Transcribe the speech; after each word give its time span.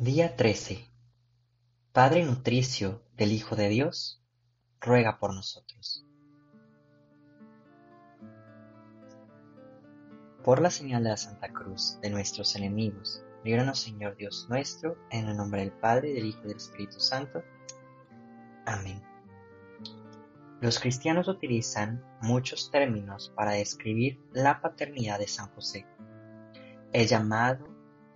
Día 0.00 0.36
13. 0.36 0.88
Padre 1.90 2.22
nutricio 2.22 3.02
del 3.16 3.32
Hijo 3.32 3.56
de 3.56 3.68
Dios, 3.68 4.22
ruega 4.80 5.18
por 5.18 5.34
nosotros. 5.34 6.06
Por 10.44 10.62
la 10.62 10.70
señal 10.70 11.02
de 11.02 11.10
la 11.10 11.16
Santa 11.16 11.52
Cruz 11.52 11.98
de 12.00 12.10
nuestros 12.10 12.54
enemigos, 12.54 13.24
líbranos 13.42 13.80
Señor 13.80 14.14
Dios 14.14 14.46
nuestro, 14.48 14.96
en 15.10 15.26
el 15.26 15.36
nombre 15.36 15.62
del 15.62 15.72
Padre, 15.72 16.12
del 16.12 16.26
Hijo 16.26 16.42
y 16.44 16.46
del 16.46 16.58
Espíritu 16.58 17.00
Santo. 17.00 17.42
Amén. 18.66 19.02
Los 20.60 20.78
cristianos 20.78 21.26
utilizan 21.26 22.04
muchos 22.22 22.70
términos 22.70 23.32
para 23.34 23.50
describir 23.50 24.22
la 24.32 24.60
paternidad 24.60 25.18
de 25.18 25.26
San 25.26 25.48
José. 25.56 25.88
Es 26.92 27.10
llamado 27.10 27.66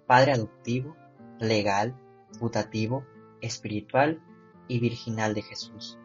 Padre 0.07 0.31
adoptivo, 0.31 1.02
legal, 1.43 1.97
putativo, 2.39 3.05
espiritual 3.41 4.23
y 4.69 4.81
virginal 4.81 5.35
de 5.35 5.43
Jesús. 5.43 5.99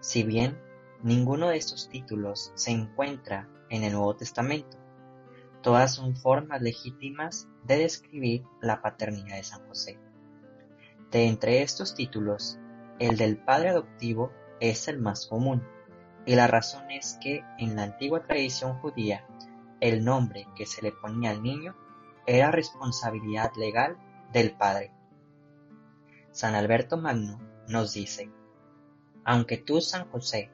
Si 0.00 0.22
bien 0.22 0.58
ninguno 1.02 1.48
de 1.48 1.58
estos 1.58 1.88
títulos 1.88 2.52
se 2.54 2.70
encuentra 2.70 3.48
en 3.68 3.84
el 3.84 3.92
Nuevo 3.92 4.16
Testamento, 4.16 4.78
todas 5.62 5.94
son 5.94 6.16
formas 6.16 6.60
legítimas 6.60 7.48
de 7.64 7.78
describir 7.78 8.44
la 8.60 8.82
paternidad 8.82 9.36
de 9.36 9.44
San 9.44 9.66
José. 9.68 9.98
De 11.10 11.26
entre 11.26 11.62
estos 11.62 11.94
títulos, 11.94 12.58
el 12.98 13.16
del 13.16 13.36
padre 13.36 13.70
adoptivo 13.70 14.32
es 14.60 14.88
el 14.88 14.98
más 14.98 15.26
común, 15.26 15.62
y 16.26 16.34
la 16.34 16.46
razón 16.46 16.90
es 16.90 17.18
que 17.22 17.44
en 17.58 17.76
la 17.76 17.84
antigua 17.84 18.22
tradición 18.22 18.78
judía, 18.80 19.26
el 19.80 20.04
nombre 20.04 20.46
que 20.56 20.64
se 20.64 20.80
le 20.82 20.92
ponía 20.92 21.30
al 21.30 21.42
niño 21.42 21.76
era 22.26 22.50
responsabilidad 22.50 23.52
legal 23.56 23.98
del 24.34 24.50
Padre. 24.52 24.92
San 26.32 26.54
Alberto 26.54 26.98
Magno 26.98 27.40
nos 27.68 27.94
dice, 27.94 28.30
aunque 29.24 29.56
tú, 29.56 29.80
San 29.80 30.10
José, 30.10 30.50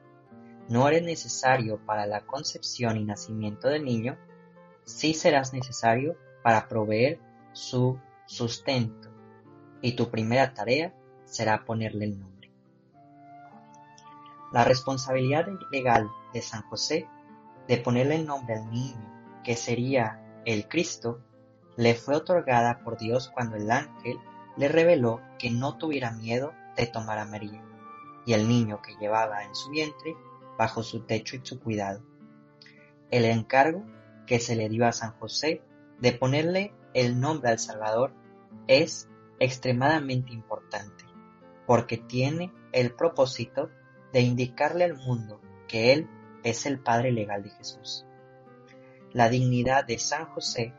no 0.69 0.87
eres 0.87 1.03
necesario 1.03 1.83
para 1.85 2.05
la 2.05 2.21
concepción 2.21 2.95
y 2.95 3.03
nacimiento 3.03 3.67
del 3.67 3.83
niño, 3.83 4.17
sí 4.85 5.13
serás 5.13 5.51
necesario 5.51 6.15
para 6.43 6.69
proveer 6.69 7.19
su 7.51 7.99
sustento, 8.27 9.09
y 9.81 9.93
tu 9.93 10.09
primera 10.09 10.53
tarea 10.53 10.93
será 11.25 11.65
ponerle 11.65 12.05
el 12.05 12.19
nombre. 12.19 12.51
La 14.53 14.63
responsabilidad 14.63 15.47
legal 15.71 16.07
de 16.33 16.41
San 16.41 16.61
José 16.69 17.07
de 17.67 17.77
ponerle 17.77 18.15
el 18.15 18.27
nombre 18.27 18.55
al 18.55 18.69
niño, 18.69 19.41
que 19.43 19.55
sería 19.55 20.21
el 20.45 20.67
Cristo, 20.67 21.21
le 21.77 21.95
fue 21.95 22.15
otorgada 22.15 22.79
por 22.83 22.97
Dios 22.97 23.29
cuando 23.33 23.55
el 23.55 23.69
ángel 23.71 24.17
le 24.57 24.67
reveló 24.67 25.21
que 25.39 25.49
no 25.49 25.77
tuviera 25.77 26.11
miedo 26.11 26.53
de 26.75 26.87
tomar 26.87 27.17
a 27.19 27.25
María 27.25 27.63
y 28.25 28.33
el 28.33 28.47
niño 28.47 28.81
que 28.81 28.95
llevaba 28.99 29.43
en 29.43 29.55
su 29.55 29.69
vientre 29.69 30.15
bajo 30.57 30.83
su 30.83 31.01
techo 31.01 31.35
y 31.35 31.41
su 31.43 31.59
cuidado. 31.59 32.03
El 33.09 33.25
encargo 33.25 33.83
que 34.27 34.39
se 34.39 34.55
le 34.55 34.69
dio 34.69 34.85
a 34.85 34.91
San 34.91 35.13
José 35.13 35.61
de 35.99 36.11
ponerle 36.11 36.73
el 36.93 37.19
nombre 37.19 37.49
al 37.49 37.59
Salvador 37.59 38.13
es 38.67 39.09
extremadamente 39.39 40.33
importante, 40.33 41.05
porque 41.65 41.97
tiene 41.97 42.53
el 42.71 42.93
propósito 42.93 43.69
de 44.13 44.21
indicarle 44.21 44.83
al 44.83 44.97
mundo 44.97 45.41
que 45.67 45.93
Él 45.93 46.09
es 46.43 46.65
el 46.65 46.79
Padre 46.79 47.11
legal 47.11 47.43
de 47.43 47.49
Jesús. 47.49 48.05
La 49.13 49.29
dignidad 49.29 49.85
de 49.85 49.97
San 49.97 50.25
José 50.27 50.73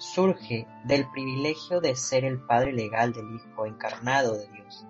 surge 0.00 0.66
del 0.84 1.10
privilegio 1.10 1.82
de 1.82 1.94
ser 1.94 2.24
el 2.24 2.40
padre 2.40 2.72
legal 2.72 3.12
del 3.12 3.34
Hijo 3.34 3.66
encarnado 3.66 4.38
de 4.38 4.48
Dios. 4.48 4.86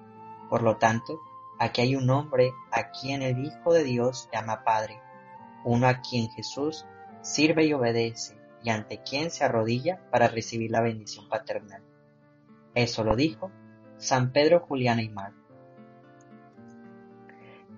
Por 0.48 0.62
lo 0.62 0.76
tanto, 0.76 1.18
aquí 1.58 1.80
hay 1.80 1.96
un 1.96 2.08
hombre 2.10 2.52
a 2.70 2.92
quien 2.92 3.22
el 3.22 3.44
Hijo 3.44 3.72
de 3.72 3.82
Dios 3.82 4.28
llama 4.32 4.62
Padre, 4.62 5.00
uno 5.64 5.88
a 5.88 6.00
quien 6.00 6.30
Jesús 6.30 6.86
sirve 7.22 7.64
y 7.64 7.72
obedece 7.72 8.38
y 8.62 8.70
ante 8.70 9.02
quien 9.02 9.32
se 9.32 9.42
arrodilla 9.42 10.00
para 10.12 10.28
recibir 10.28 10.70
la 10.70 10.80
bendición 10.80 11.28
paternal. 11.28 11.82
Eso 12.76 13.02
lo 13.02 13.16
dijo 13.16 13.50
San 13.98 14.30
Pedro 14.30 14.60
Julián 14.60 15.00
Aymar. 15.00 15.32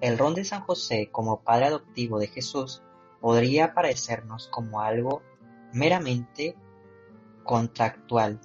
El 0.02 0.18
rol 0.18 0.34
de 0.34 0.44
San 0.44 0.60
José 0.60 1.08
como 1.10 1.40
padre 1.40 1.66
adoptivo 1.66 2.18
de 2.18 2.26
Jesús 2.26 2.82
podría 3.22 3.72
parecernos 3.72 4.48
como 4.48 4.82
algo 4.82 5.22
meramente 5.72 6.56
contractual, 7.44 8.40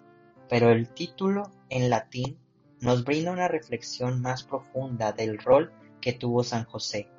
pero 0.49 0.71
el 0.71 0.89
título 0.89 1.51
en 1.69 1.89
latín 1.89 2.39
nos 2.79 3.03
brinda 3.03 3.31
una 3.31 3.47
reflexión 3.47 4.21
más 4.21 4.43
profunda 4.43 5.11
del 5.11 5.37
rol 5.37 5.71
que 6.01 6.13
tuvo 6.13 6.43
San 6.43 6.65
José, 6.65 7.09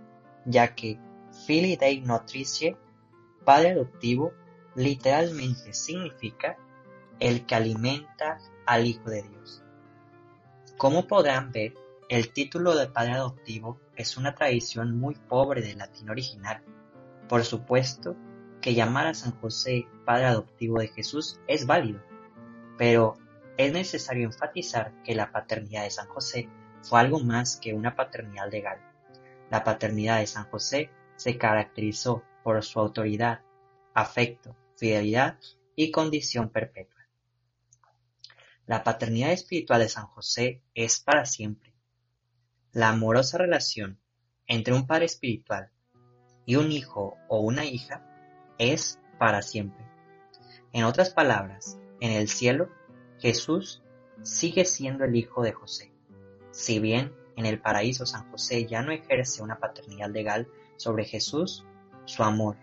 ya 0.44 0.74
que 0.74 0.98
Fili 1.46 1.76
Dei 1.76 2.00
Notricie, 2.00 2.76
padre 3.44 3.72
adoptivo, 3.72 4.32
literalmente 4.74 5.72
significa 5.72 6.56
el 7.18 7.46
que 7.46 7.54
alimenta 7.54 8.38
al 8.66 8.86
Hijo 8.86 9.10
de 9.10 9.22
Dios. 9.22 9.62
Como 10.76 11.06
podrán 11.06 11.50
ver, 11.50 11.74
el 12.08 12.32
título 12.32 12.76
de 12.76 12.86
padre 12.86 13.12
adoptivo 13.12 13.80
es 13.96 14.16
una 14.16 14.34
tradición 14.34 14.98
muy 14.98 15.14
pobre 15.16 15.60
del 15.60 15.78
latín 15.78 16.08
original. 16.08 16.62
Por 17.28 17.44
supuesto, 17.44 18.16
que 18.68 18.74
llamar 18.74 19.06
a 19.06 19.14
San 19.14 19.32
José 19.40 19.88
Padre 20.04 20.26
adoptivo 20.26 20.78
de 20.78 20.88
Jesús 20.88 21.40
es 21.46 21.64
válido, 21.64 22.02
pero 22.76 23.16
es 23.56 23.72
necesario 23.72 24.26
enfatizar 24.26 24.92
que 25.04 25.14
la 25.14 25.32
paternidad 25.32 25.84
de 25.84 25.90
San 25.90 26.06
José 26.08 26.50
fue 26.82 27.00
algo 27.00 27.18
más 27.18 27.56
que 27.56 27.72
una 27.72 27.96
paternidad 27.96 28.52
legal. 28.52 28.78
La 29.50 29.64
paternidad 29.64 30.18
de 30.18 30.26
San 30.26 30.50
José 30.50 30.90
se 31.16 31.38
caracterizó 31.38 32.22
por 32.44 32.62
su 32.62 32.78
autoridad, 32.78 33.40
afecto, 33.94 34.54
fidelidad 34.76 35.38
y 35.74 35.90
condición 35.90 36.50
perpetua. 36.50 37.08
La 38.66 38.84
paternidad 38.84 39.32
espiritual 39.32 39.80
de 39.80 39.88
San 39.88 40.08
José 40.08 40.62
es 40.74 41.00
para 41.00 41.24
siempre. 41.24 41.72
La 42.72 42.90
amorosa 42.90 43.38
relación 43.38 43.98
entre 44.46 44.74
un 44.74 44.86
padre 44.86 45.06
espiritual 45.06 45.70
y 46.44 46.56
un 46.56 46.70
hijo 46.70 47.16
o 47.30 47.40
una 47.40 47.64
hija 47.64 48.04
es 48.58 48.98
para 49.18 49.42
siempre. 49.42 49.84
En 50.72 50.84
otras 50.84 51.10
palabras, 51.10 51.78
en 52.00 52.12
el 52.12 52.28
cielo, 52.28 52.68
Jesús 53.18 53.82
sigue 54.22 54.64
siendo 54.64 55.04
el 55.04 55.16
hijo 55.16 55.42
de 55.42 55.52
José. 55.52 55.92
Si 56.50 56.78
bien 56.78 57.12
en 57.36 57.46
el 57.46 57.60
paraíso 57.60 58.04
San 58.04 58.30
José 58.30 58.66
ya 58.66 58.82
no 58.82 58.92
ejerce 58.92 59.42
una 59.42 59.58
paternidad 59.58 60.10
legal 60.10 60.48
sobre 60.76 61.04
Jesús, 61.04 61.64
su 62.04 62.22
amor, 62.22 62.56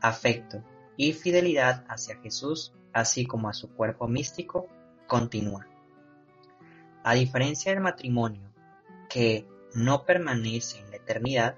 afecto 0.00 0.62
y 0.96 1.12
fidelidad 1.12 1.84
hacia 1.88 2.20
Jesús, 2.20 2.72
así 2.92 3.26
como 3.26 3.48
a 3.48 3.54
su 3.54 3.70
cuerpo 3.70 4.08
místico, 4.08 4.68
continúa. 5.06 5.66
A 7.02 7.14
diferencia 7.14 7.72
del 7.72 7.80
matrimonio, 7.80 8.42
que 9.08 9.46
no 9.74 10.04
permanece 10.04 10.78
en 10.78 10.90
la 10.90 10.96
eternidad, 10.96 11.56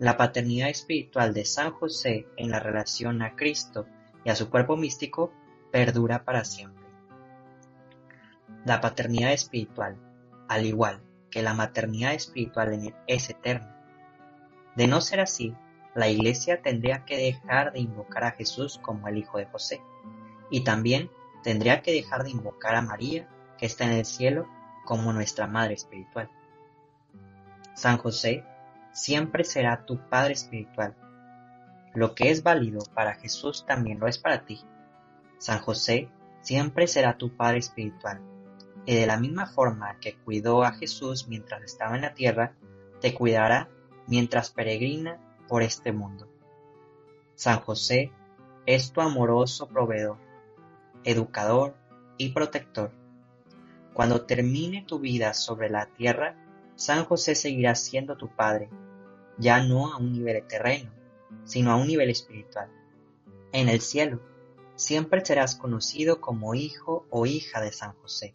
la 0.00 0.16
paternidad 0.16 0.70
espiritual 0.70 1.34
de 1.34 1.44
San 1.44 1.72
José 1.72 2.26
en 2.38 2.50
la 2.50 2.58
relación 2.58 3.20
a 3.20 3.36
Cristo 3.36 3.86
y 4.24 4.30
a 4.30 4.34
su 4.34 4.48
cuerpo 4.48 4.74
místico 4.78 5.30
perdura 5.70 6.24
para 6.24 6.46
siempre. 6.46 6.86
La 8.64 8.80
paternidad 8.80 9.34
espiritual, 9.34 9.98
al 10.48 10.64
igual 10.64 11.02
que 11.30 11.42
la 11.42 11.52
maternidad 11.52 12.14
espiritual 12.14 12.94
es 13.06 13.28
eterna. 13.28 13.76
De 14.74 14.86
no 14.86 15.02
ser 15.02 15.20
así, 15.20 15.54
la 15.94 16.08
Iglesia 16.08 16.62
tendría 16.62 17.04
que 17.04 17.18
dejar 17.18 17.74
de 17.74 17.80
invocar 17.80 18.24
a 18.24 18.32
Jesús 18.32 18.80
como 18.82 19.06
el 19.06 19.18
Hijo 19.18 19.36
de 19.36 19.46
José, 19.46 19.82
y 20.50 20.64
también 20.64 21.10
tendría 21.42 21.82
que 21.82 21.92
dejar 21.92 22.24
de 22.24 22.30
invocar 22.30 22.74
a 22.74 22.82
María, 22.82 23.28
que 23.58 23.66
está 23.66 23.84
en 23.84 23.92
el 23.92 24.06
cielo, 24.06 24.48
como 24.86 25.12
nuestra 25.12 25.46
Madre 25.46 25.74
espiritual. 25.74 26.30
San 27.74 27.98
José 27.98 28.44
siempre 28.92 29.44
será 29.44 29.84
tu 29.84 29.98
Padre 30.08 30.32
espiritual. 30.34 30.94
Lo 31.94 32.14
que 32.14 32.30
es 32.30 32.42
válido 32.42 32.80
para 32.94 33.14
Jesús 33.14 33.64
también 33.66 33.98
lo 33.98 34.06
es 34.06 34.18
para 34.18 34.44
ti. 34.44 34.60
San 35.38 35.60
José 35.60 36.08
siempre 36.40 36.86
será 36.86 37.18
tu 37.18 37.36
Padre 37.36 37.58
espiritual. 37.58 38.20
Y 38.86 38.94
de 38.94 39.06
la 39.06 39.18
misma 39.18 39.46
forma 39.46 39.98
que 40.00 40.16
cuidó 40.16 40.64
a 40.64 40.72
Jesús 40.72 41.28
mientras 41.28 41.62
estaba 41.62 41.96
en 41.96 42.02
la 42.02 42.14
tierra, 42.14 42.54
te 43.00 43.14
cuidará 43.14 43.68
mientras 44.06 44.50
peregrina 44.50 45.18
por 45.48 45.62
este 45.62 45.92
mundo. 45.92 46.28
San 47.34 47.60
José 47.60 48.12
es 48.66 48.92
tu 48.92 49.00
amoroso 49.00 49.68
proveedor, 49.68 50.18
educador 51.04 51.74
y 52.18 52.30
protector. 52.30 52.92
Cuando 53.94 54.26
termine 54.26 54.82
tu 54.82 54.98
vida 54.98 55.34
sobre 55.34 55.70
la 55.70 55.86
tierra, 55.86 56.36
San 56.80 57.04
José 57.04 57.34
seguirá 57.34 57.74
siendo 57.74 58.16
tu 58.16 58.28
Padre, 58.28 58.70
ya 59.36 59.62
no 59.62 59.92
a 59.92 59.98
un 59.98 60.14
nivel 60.14 60.42
terreno, 60.46 60.90
sino 61.44 61.72
a 61.72 61.76
un 61.76 61.86
nivel 61.86 62.08
espiritual. 62.08 62.70
En 63.52 63.68
el 63.68 63.82
cielo, 63.82 64.18
siempre 64.76 65.22
serás 65.22 65.56
conocido 65.56 66.22
como 66.22 66.54
hijo 66.54 67.04
o 67.10 67.26
hija 67.26 67.60
de 67.60 67.70
San 67.70 67.92
José. 68.00 68.34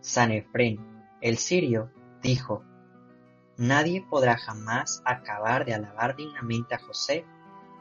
San 0.00 0.30
Efrén, 0.30 0.78
el 1.20 1.38
sirio, 1.38 1.90
dijo, 2.22 2.62
Nadie 3.56 4.06
podrá 4.08 4.36
jamás 4.36 5.02
acabar 5.04 5.64
de 5.64 5.74
alabar 5.74 6.14
dignamente 6.14 6.76
a 6.76 6.78
José, 6.78 7.24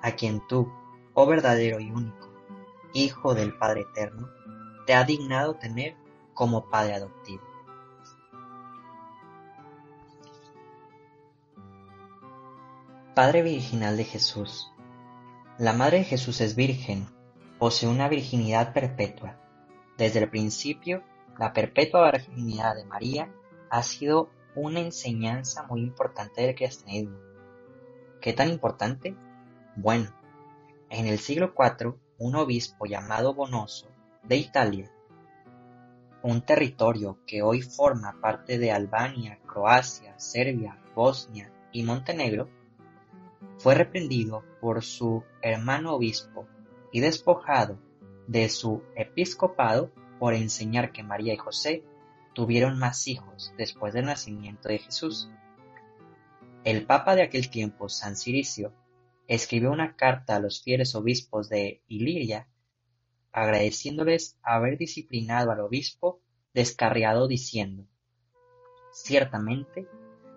a 0.01 0.13
quien 0.13 0.41
tú, 0.48 0.74
oh 1.13 1.27
verdadero 1.27 1.80
y 1.80 1.91
único, 1.91 2.33
Hijo 2.95 3.36
del 3.36 3.56
Padre 3.56 3.81
Eterno, 3.81 4.27
te 4.88 4.95
ha 4.95 5.03
dignado 5.03 5.53
tener 5.53 5.95
como 6.33 6.68
Padre 6.68 6.95
adoptivo. 6.95 7.55
Padre 13.15 13.44
Virginal 13.44 13.95
de 13.95 14.03
Jesús. 14.03 14.73
La 15.57 15.71
Madre 15.71 16.00
de 16.00 16.03
Jesús 16.03 16.41
es 16.41 16.53
virgen, 16.53 17.07
posee 17.57 17.88
una 17.88 18.09
virginidad 18.09 18.73
perpetua. 18.73 19.39
Desde 19.97 20.19
el 20.19 20.29
principio, 20.29 21.01
la 21.39 21.53
perpetua 21.53 22.12
virginidad 22.12 22.75
de 22.75 22.83
María 22.83 23.33
ha 23.69 23.83
sido 23.83 24.31
una 24.53 24.81
enseñanza 24.81 25.63
muy 25.63 25.79
importante 25.79 26.41
del 26.41 26.56
cristianismo. 26.56 27.17
¿Qué 28.19 28.33
tan 28.33 28.50
importante? 28.50 29.15
Bueno, 29.77 30.13
en 30.89 31.07
el 31.07 31.19
siglo 31.19 31.53
IV, 31.57 31.95
un 32.17 32.35
obispo 32.35 32.85
llamado 32.85 33.33
Bonoso, 33.33 33.88
de 34.23 34.35
Italia, 34.35 34.91
un 36.21 36.41
territorio 36.41 37.19
que 37.25 37.41
hoy 37.41 37.62
forma 37.62 38.19
parte 38.19 38.59
de 38.59 38.73
Albania, 38.73 39.39
Croacia, 39.47 40.19
Serbia, 40.19 40.77
Bosnia 40.94 41.50
y 41.71 41.83
Montenegro, 41.83 42.50
fue 43.65 43.73
reprendido 43.73 44.44
por 44.62 44.83
su 44.83 45.23
hermano 45.41 45.95
obispo 45.95 46.47
y 46.91 47.00
despojado 47.00 47.79
de 48.27 48.47
su 48.47 48.83
episcopado 48.95 49.91
por 50.19 50.35
enseñar 50.35 50.91
que 50.91 51.01
María 51.01 51.33
y 51.33 51.38
José 51.38 51.83
tuvieron 52.35 52.77
más 52.77 53.07
hijos 53.07 53.56
después 53.57 53.95
del 53.95 54.06
nacimiento 54.06 54.69
de 54.69 54.77
Jesús. 54.77 55.31
El 56.63 56.85
papa 56.85 57.15
de 57.15 57.23
aquel 57.23 57.50
tiempo, 57.50 57.89
San 57.89 58.15
Ciricio, 58.15 58.71
escribió 59.25 59.71
una 59.71 59.95
carta 59.95 60.35
a 60.35 60.39
los 60.39 60.62
fieles 60.62 60.94
obispos 60.94 61.50
de 61.50 61.81
Iliria 61.88 62.47
agradeciéndoles 63.31 64.38
haber 64.44 64.77
disciplinado 64.77 65.50
al 65.50 65.62
obispo 65.62 66.21
descarriado 66.53 67.27
diciendo, 67.27 67.88
Ciertamente, 68.94 69.88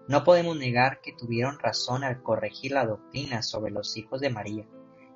no 0.08 0.24
podemos 0.24 0.56
negar 0.56 1.00
que 1.02 1.12
tuvieron 1.12 1.58
razón 1.58 2.02
al 2.02 2.22
corregir 2.22 2.72
la 2.72 2.86
doctrina 2.86 3.42
sobre 3.42 3.70
los 3.70 3.96
hijos 3.96 4.20
de 4.20 4.30
María, 4.30 4.66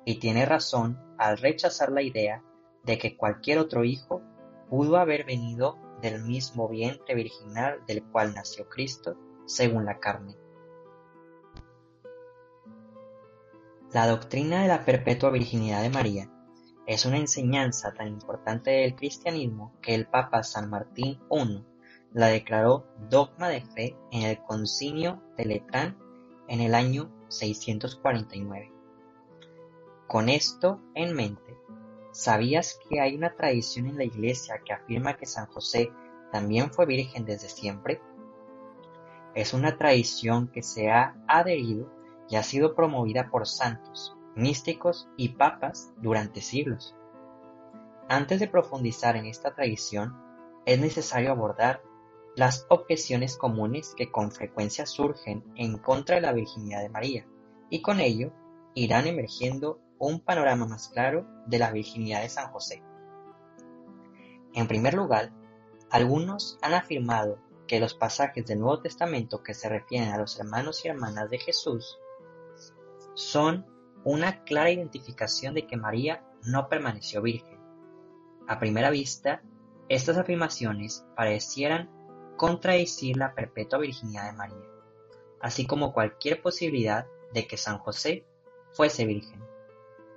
y 0.05 0.19
tiene 0.19 0.45
razón 0.45 0.99
al 1.17 1.37
rechazar 1.37 1.91
la 1.91 2.03
idea 2.03 2.43
de 2.83 2.97
que 2.99 3.17
cualquier 3.17 3.57
otro 3.57 3.83
hijo 3.83 4.21
pudo 4.69 4.97
haber 4.97 5.25
venido 5.25 5.79
del 6.01 6.23
mismo 6.23 6.69
vientre 6.69 7.15
virginal 7.15 7.83
del 7.87 8.03
cual 8.03 8.33
nació 8.35 8.69
Cristo, 8.69 9.17
según 9.45 9.85
la 9.85 9.99
carne. 9.99 10.35
La 13.91 14.07
doctrina 14.07 14.61
de 14.61 14.67
la 14.67 14.85
perpetua 14.85 15.29
virginidad 15.31 15.81
de 15.81 15.89
María 15.89 16.29
es 16.85 17.05
una 17.05 17.17
enseñanza 17.17 17.93
tan 17.93 18.07
importante 18.07 18.71
del 18.71 18.95
cristianismo 18.95 19.73
que 19.81 19.95
el 19.95 20.07
Papa 20.07 20.43
San 20.43 20.69
Martín 20.69 21.19
I 21.31 21.63
la 22.13 22.27
declaró 22.27 22.85
dogma 23.09 23.49
de 23.49 23.61
fe 23.61 23.97
en 24.11 24.23
el 24.23 24.39
Concilio 24.43 25.21
de 25.35 25.45
Letrán 25.45 25.97
en 26.47 26.61
el 26.61 26.75
año 26.75 27.11
649. 27.29 28.71
Con 30.07 30.29
esto 30.29 30.79
en 30.93 31.15
mente, 31.15 31.57
¿sabías 32.11 32.79
que 32.87 32.99
hay 32.99 33.15
una 33.15 33.35
tradición 33.35 33.87
en 33.87 33.97
la 33.97 34.03
Iglesia 34.03 34.61
que 34.63 34.73
afirma 34.73 35.17
que 35.17 35.25
San 35.25 35.47
José 35.47 35.91
también 36.31 36.71
fue 36.71 36.85
virgen 36.85 37.25
desde 37.25 37.49
siempre? 37.49 37.99
Es 39.33 39.53
una 39.53 39.77
tradición 39.77 40.49
que 40.49 40.61
se 40.61 40.91
ha 40.91 41.15
adherido 41.27 41.91
y 42.29 42.35
ha 42.35 42.43
sido 42.43 42.75
promovida 42.75 43.31
por 43.31 43.47
santos, 43.47 44.15
místicos 44.35 45.09
y 45.17 45.29
papas 45.29 45.91
durante 45.97 46.41
siglos. 46.41 46.95
Antes 48.07 48.39
de 48.39 48.47
profundizar 48.47 49.15
en 49.15 49.25
esta 49.25 49.55
tradición, 49.55 50.15
es 50.65 50.79
necesario 50.79 51.31
abordar 51.31 51.81
las 52.35 52.65
objeciones 52.69 53.37
comunes 53.37 53.93
que 53.95 54.11
con 54.11 54.31
frecuencia 54.31 54.85
surgen 54.85 55.43
en 55.55 55.77
contra 55.77 56.15
de 56.15 56.21
la 56.21 56.33
virginidad 56.33 56.81
de 56.81 56.89
María, 56.89 57.27
y 57.69 57.81
con 57.81 57.99
ello 57.99 58.31
irán 58.73 59.07
emergiendo 59.07 59.79
un 59.99 60.19
panorama 60.19 60.65
más 60.65 60.89
claro 60.89 61.27
de 61.45 61.59
la 61.59 61.71
virginidad 61.71 62.21
de 62.21 62.29
San 62.29 62.51
José. 62.51 62.83
En 64.53 64.67
primer 64.67 64.93
lugar, 64.93 65.31
algunos 65.89 66.57
han 66.61 66.73
afirmado 66.73 67.39
que 67.67 67.79
los 67.79 67.93
pasajes 67.93 68.45
del 68.45 68.59
Nuevo 68.59 68.81
Testamento 68.81 69.43
que 69.43 69.53
se 69.53 69.69
refieren 69.69 70.09
a 70.09 70.17
los 70.17 70.39
hermanos 70.39 70.83
y 70.83 70.89
hermanas 70.89 71.29
de 71.29 71.39
Jesús 71.39 71.99
son 73.15 73.65
una 74.03 74.43
clara 74.43 74.71
identificación 74.71 75.53
de 75.53 75.65
que 75.65 75.77
María 75.77 76.23
no 76.43 76.67
permaneció 76.67 77.21
virgen. 77.21 77.59
A 78.47 78.59
primera 78.59 78.89
vista, 78.89 79.41
estas 79.87 80.17
afirmaciones 80.17 81.05
parecieran 81.15 81.89
contradecir 82.37 83.17
la 83.17 83.33
perpetua 83.33 83.79
virginidad 83.79 84.25
de 84.25 84.37
María, 84.37 84.69
así 85.41 85.65
como 85.65 85.93
cualquier 85.93 86.41
posibilidad 86.41 87.07
de 87.33 87.47
que 87.47 87.57
San 87.57 87.77
José 87.79 88.25
fuese 88.71 89.05
virgen. 89.05 89.43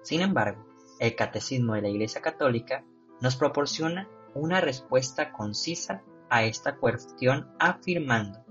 Sin 0.03 0.21
embargo, 0.21 0.65
el 0.99 1.15
Catecismo 1.15 1.75
de 1.75 1.83
la 1.83 1.89
Iglesia 1.89 2.21
Católica 2.21 2.85
nos 3.21 3.37
proporciona 3.37 4.09
una 4.35 4.61
respuesta 4.61 5.33
concisa 5.33 6.03
a 6.29 6.45
esta 6.45 6.77
cuestión 6.77 7.55
afirmando, 7.59 8.47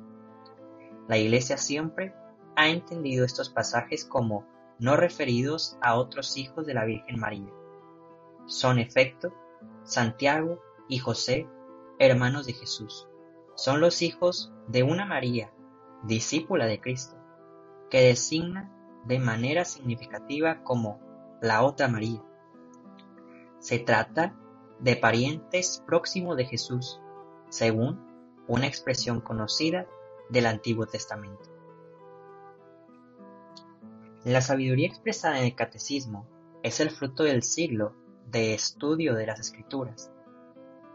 la 1.07 1.17
Iglesia 1.17 1.57
siempre 1.57 2.15
ha 2.55 2.69
entendido 2.69 3.25
estos 3.25 3.49
pasajes 3.49 4.05
como 4.05 4.47
no 4.79 4.95
referidos 4.95 5.77
a 5.81 5.95
otros 5.95 6.35
hijos 6.35 6.65
de 6.65 6.73
la 6.73 6.85
Virgen 6.85 7.19
María. 7.19 7.51
Son 8.47 8.79
efecto 8.79 9.31
Santiago 9.83 10.59
y 10.89 10.97
José, 10.97 11.47
hermanos 11.99 12.47
de 12.47 12.53
Jesús, 12.53 13.07
son 13.55 13.79
los 13.81 14.01
hijos 14.01 14.53
de 14.67 14.83
una 14.83 15.05
María, 15.05 15.51
discípula 16.03 16.65
de 16.65 16.79
Cristo, 16.79 17.15
que 17.89 18.01
designa 18.01 18.71
de 19.05 19.19
manera 19.19 19.65
significativa 19.65 20.63
como 20.63 20.99
la 21.41 21.63
otra 21.63 21.87
María. 21.87 22.21
Se 23.59 23.79
trata 23.79 24.35
de 24.79 24.95
parientes 24.95 25.83
próximos 25.87 26.35
de 26.37 26.45
Jesús, 26.45 26.99
según 27.49 28.05
una 28.47 28.67
expresión 28.67 29.21
conocida 29.21 29.87
del 30.29 30.47
Antiguo 30.47 30.85
Testamento. 30.85 31.49
La 34.23 34.41
sabiduría 34.41 34.87
expresada 34.87 35.39
en 35.39 35.45
el 35.45 35.55
catecismo 35.55 36.27
es 36.63 36.79
el 36.79 36.89
fruto 36.89 37.23
del 37.23 37.43
siglo 37.43 37.93
de 38.25 38.53
estudio 38.53 39.13
de 39.13 39.27
las 39.27 39.39
escrituras. 39.39 40.11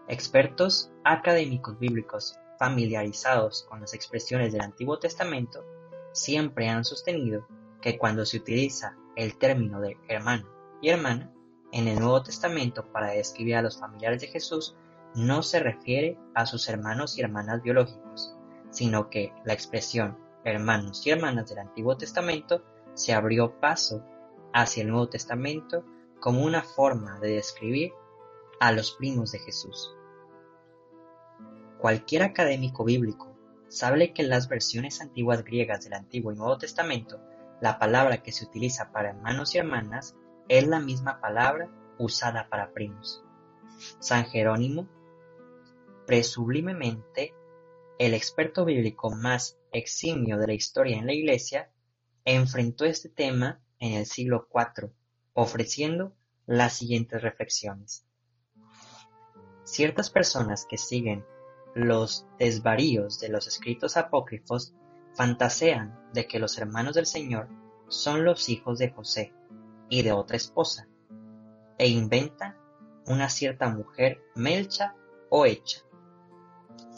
Expertos 0.09 0.91
académicos 1.05 1.79
bíblicos 1.79 2.40
familiarizados 2.61 3.65
con 3.71 3.81
las 3.81 3.95
expresiones 3.95 4.53
del 4.53 4.61
Antiguo 4.61 4.99
Testamento 4.99 5.65
siempre 6.13 6.69
han 6.69 6.85
sostenido 6.85 7.49
que 7.81 7.97
cuando 7.97 8.27
se 8.27 8.37
utiliza 8.37 8.99
el 9.17 9.39
término 9.39 9.81
de 9.81 9.97
hermano 10.09 10.47
y 10.83 10.91
hermana 10.91 11.33
en 11.73 11.89
el 11.89 11.99
Nuevo 11.99 12.23
Testamento 12.23 12.93
para 12.93 13.13
describir 13.13 13.57
a 13.57 13.63
los 13.63 13.81
familiares 13.81 14.21
de 14.21 14.27
Jesús, 14.27 14.77
no 15.15 15.43
se 15.43 15.61
refiere 15.61 16.19
a 16.35 16.45
sus 16.45 16.69
hermanos 16.69 17.17
y 17.17 17.23
hermanas 17.23 17.63
biológicos, 17.63 18.37
sino 18.69 19.09
que 19.09 19.33
la 19.47 19.55
expresión 19.55 20.19
hermanos 20.45 21.07
y 21.07 21.11
hermanas 21.11 21.49
del 21.49 21.61
Antiguo 21.61 21.97
Testamento 21.97 22.63
se 22.93 23.15
abrió 23.15 23.59
paso 23.59 24.05
hacia 24.53 24.83
el 24.83 24.91
Nuevo 24.91 25.09
Testamento 25.09 25.83
como 26.21 26.45
una 26.45 26.63
forma 26.63 27.19
de 27.21 27.37
describir 27.37 27.93
a 28.61 28.71
los 28.73 28.93
primos 28.93 29.33
de 29.33 29.39
Jesús. 29.39 29.97
Cualquier 31.81 32.23
académico 32.23 32.85
bíblico 32.85 33.35
sabe 33.69 34.13
que 34.13 34.21
en 34.21 34.29
las 34.29 34.49
versiones 34.49 35.01
antiguas 35.01 35.43
griegas 35.45 35.83
del 35.83 35.95
Antiguo 35.95 36.31
y 36.31 36.37
Nuevo 36.37 36.59
Testamento, 36.59 37.19
la 37.63 37.79
palabra 37.79 38.23
que 38.23 38.33
se 38.33 38.45
utiliza 38.45 38.93
para 38.93 39.11
hermanos 39.11 39.55
y 39.55 39.59
hermanas 39.59 40.15
es 40.49 40.67
la 40.67 40.79
misma 40.79 41.23
palabra 41.23 41.71
usada 41.99 42.51
para 42.51 42.75
primos. 42.75 43.25
San 43.99 44.27
Jerónimo, 44.27 44.89
presublimemente 46.07 47.33
el 47.99 48.13
experto 48.13 48.67
bíblico 48.67 49.11
más 49.11 49.59
eximio 49.73 50.37
de 50.37 50.49
la 50.49 50.55
historia 50.55 50.99
en 50.99 51.07
la 51.07 51.15
Iglesia, 51.15 51.71
enfrentó 52.27 52.85
este 52.85 53.09
tema 53.09 53.63
en 53.79 53.95
el 53.95 54.05
siglo 54.05 54.49
IV, 54.53 54.91
ofreciendo 55.33 56.15
las 56.47 56.75
siguientes 56.75 57.23
reflexiones. 57.23 58.05
Ciertas 59.65 60.11
personas 60.11 60.67
que 60.67 60.77
siguen 60.77 61.25
los 61.75 62.27
desvaríos 62.39 63.21
de 63.21 63.29
los 63.29 63.47
escritos 63.47 63.97
apócrifos 63.97 64.75
fantasean 65.15 65.99
de 66.13 66.27
que 66.27 66.39
los 66.39 66.59
hermanos 66.59 66.95
del 66.95 67.07
Señor 67.07 67.49
son 67.89 68.25
los 68.25 68.49
hijos 68.49 68.79
de 68.79 68.91
José 68.91 69.33
y 69.89 70.03
de 70.03 70.13
otra 70.13 70.37
esposa, 70.37 70.89
e 71.79 71.89
inventan 71.89 72.57
una 73.07 73.29
cierta 73.29 73.69
mujer 73.69 74.23
melcha 74.35 74.95
o 75.29 75.47
hecha. 75.47 75.81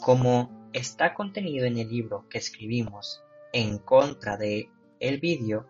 Como 0.01 0.69
está 0.73 1.13
contenido 1.13 1.65
en 1.65 1.77
el 1.77 1.89
libro 1.89 2.27
que 2.29 2.37
escribimos 2.37 3.23
en 3.51 3.77
contra 3.77 4.37
de 4.37 4.69
el 4.99 5.19
vídeo, 5.19 5.67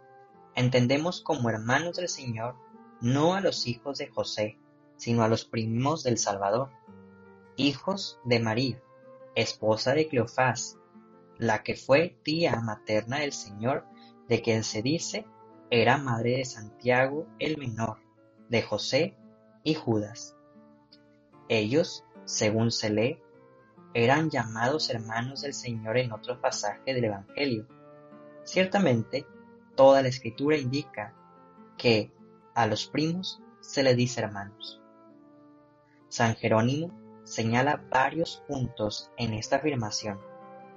entendemos 0.56 1.22
como 1.22 1.50
hermanos 1.50 1.98
del 1.98 2.10
Señor 2.10 2.56
no 3.02 3.36
a 3.36 3.42
los 3.42 3.68
hijos 3.68 3.98
de 3.98 4.08
José, 4.08 4.58
sino 4.98 5.24
a 5.24 5.28
los 5.28 5.46
primos 5.46 6.04
del 6.04 6.18
Salvador, 6.18 6.70
hijos 7.58 8.20
de 8.24 8.40
María, 8.40 8.82
esposa 9.36 9.94
de 9.94 10.08
Cleofás, 10.08 10.78
la 11.38 11.64
que 11.64 11.76
fue 11.76 12.18
tía 12.24 12.60
materna 12.62 13.20
del 13.20 13.34
Señor, 13.34 13.86
de 14.28 14.42
quien 14.42 14.64
se 14.64 14.82
dice 14.82 15.26
era 15.70 15.98
madre 15.98 16.38
de 16.38 16.46
Santiago 16.46 17.28
el 17.40 17.58
menor, 17.58 17.98
de 18.50 18.62
José 18.62 19.18
y 19.64 19.74
Judas. 19.74 20.36
Ellos, 21.50 22.06
según 22.26 22.72
se 22.72 22.90
lee, 22.90 23.20
eran 23.94 24.30
llamados 24.30 24.90
hermanos 24.90 25.42
del 25.42 25.54
Señor 25.54 25.98
en 25.98 26.12
otro 26.12 26.40
pasaje 26.40 26.94
del 26.94 27.06
Evangelio. 27.06 27.68
Ciertamente, 28.44 29.26
toda 29.76 30.02
la 30.02 30.08
escritura 30.08 30.58
indica 30.58 31.14
que 31.78 32.12
a 32.56 32.68
los 32.68 32.88
primos 32.88 33.42
se 33.62 33.84
les 33.84 33.96
dice 33.96 34.22
hermanos. 34.22 34.82
San 36.10 36.36
Jerónimo 36.36 37.03
señala 37.24 37.84
varios 37.90 38.44
puntos 38.48 39.12
en 39.18 39.34
esta 39.34 39.58
afirmación. 39.58 40.20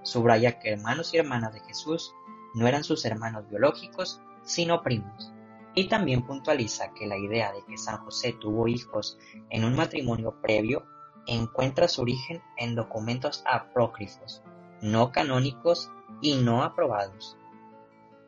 Subraya 0.03 0.59
que 0.59 0.73
hermanos 0.73 1.13
y 1.13 1.19
hermanas 1.19 1.53
de 1.53 1.61
Jesús 1.61 2.13
no 2.55 2.67
eran 2.67 2.85
sus 2.85 3.05
hermanos 3.05 3.49
biológicos, 3.49 4.21
sino 4.43 4.83
primos. 4.83 5.33
Y 5.75 5.89
también 5.89 6.27
puntualiza 6.27 6.95
que 6.95 7.07
la 7.07 7.19
idea 7.19 7.53
de 7.53 7.65
que 7.65 7.77
San 7.77 7.99
José 7.99 8.33
tuvo 8.33 8.69
hijos 8.69 9.19
en 9.51 9.65
un 9.65 9.75
matrimonio 9.75 10.41
previo 10.41 10.87
encuentra 11.27 11.89
su 11.89 12.03
origen 12.03 12.41
en 12.57 12.75
documentos 12.75 13.43
apócrifos, 13.47 14.43
no 14.81 15.11
canónicos 15.11 15.91
y 16.23 16.37
no 16.37 16.63
aprobados. 16.63 17.37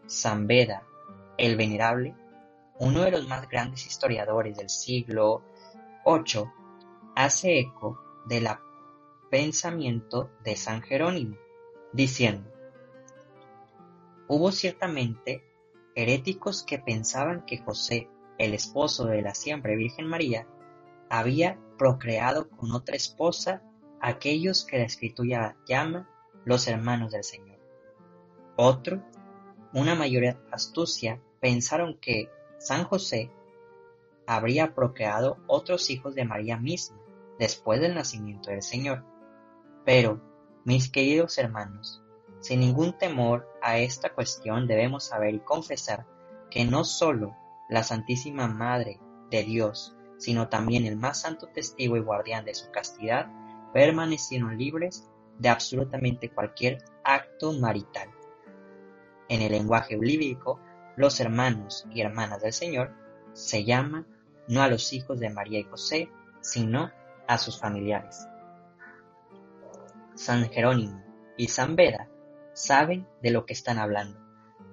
San 0.06 0.46
Beda, 0.46 0.82
el 1.38 1.56
Venerable, 1.56 2.16
uno 2.80 3.02
de 3.02 3.12
los 3.12 3.28
más 3.28 3.48
grandes 3.48 3.86
historiadores 3.86 4.56
del 4.56 4.68
siglo 4.68 5.42
VIII, 6.04 6.50
hace 7.14 7.60
eco 7.60 8.07
del 8.28 8.46
pensamiento 9.30 10.30
de 10.44 10.54
San 10.56 10.82
Jerónimo, 10.82 11.36
diciendo, 11.92 12.52
Hubo 14.28 14.52
ciertamente 14.52 15.42
heréticos 15.94 16.62
que 16.62 16.78
pensaban 16.78 17.46
que 17.46 17.58
José, 17.58 18.10
el 18.36 18.52
esposo 18.52 19.06
de 19.06 19.22
la 19.22 19.34
siempre 19.34 19.74
Virgen 19.76 20.06
María, 20.06 20.46
había 21.08 21.58
procreado 21.78 22.50
con 22.50 22.72
otra 22.72 22.94
esposa 22.94 23.62
aquellos 24.00 24.64
que 24.64 24.78
la 24.78 24.84
escritura 24.84 25.56
llama 25.66 26.08
los 26.44 26.68
hermanos 26.68 27.12
del 27.12 27.24
Señor. 27.24 27.58
Otro, 28.56 29.02
una 29.72 29.94
mayor 29.94 30.36
astucia, 30.52 31.20
pensaron 31.40 31.98
que 31.98 32.30
San 32.58 32.84
José 32.84 33.30
habría 34.26 34.74
procreado 34.74 35.38
otros 35.46 35.88
hijos 35.88 36.14
de 36.14 36.26
María 36.26 36.58
misma 36.58 36.98
después 37.38 37.80
del 37.80 37.94
nacimiento 37.94 38.50
del 38.50 38.62
Señor. 38.62 39.04
Pero, 39.84 40.20
mis 40.64 40.90
queridos 40.90 41.38
hermanos, 41.38 42.02
sin 42.40 42.60
ningún 42.60 42.96
temor 42.96 43.48
a 43.62 43.78
esta 43.78 44.10
cuestión 44.10 44.66
debemos 44.66 45.04
saber 45.04 45.34
y 45.34 45.40
confesar 45.40 46.06
que 46.50 46.64
no 46.64 46.84
sólo 46.84 47.36
la 47.68 47.82
Santísima 47.82 48.46
Madre 48.46 49.00
de 49.30 49.44
Dios, 49.44 49.94
sino 50.18 50.48
también 50.48 50.86
el 50.86 50.96
más 50.96 51.20
santo 51.20 51.48
testigo 51.48 51.96
y 51.96 52.00
guardián 52.00 52.44
de 52.44 52.54
su 52.54 52.70
castidad, 52.70 53.30
permanecieron 53.72 54.56
libres 54.56 55.08
de 55.38 55.48
absolutamente 55.48 56.30
cualquier 56.30 56.84
acto 57.04 57.52
marital. 57.52 58.08
En 59.28 59.42
el 59.42 59.52
lenguaje 59.52 59.96
bíblico, 59.96 60.58
los 60.96 61.20
hermanos 61.20 61.86
y 61.92 62.00
hermanas 62.00 62.42
del 62.42 62.52
Señor 62.52 62.92
se 63.32 63.64
llaman 63.64 64.06
no 64.48 64.62
a 64.62 64.68
los 64.68 64.92
hijos 64.92 65.20
de 65.20 65.30
María 65.30 65.60
y 65.60 65.64
José, 65.64 66.10
sino 66.40 66.90
a 67.28 67.38
sus 67.38 67.60
familiares. 67.60 68.26
San 70.14 70.50
Jerónimo 70.50 71.00
y 71.36 71.46
San 71.46 71.76
Beda 71.76 72.08
saben 72.54 73.06
de 73.22 73.30
lo 73.30 73.46
que 73.46 73.52
están 73.52 73.78
hablando. 73.78 74.18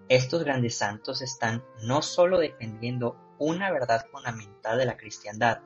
Estos 0.09 0.43
grandes 0.43 0.77
santos 0.77 1.21
están 1.21 1.63
no 1.83 2.01
solo 2.01 2.39
defendiendo 2.39 3.17
una 3.37 3.71
verdad 3.71 4.07
fundamental 4.11 4.79
de 4.79 4.85
la 4.85 4.97
cristiandad, 4.97 5.59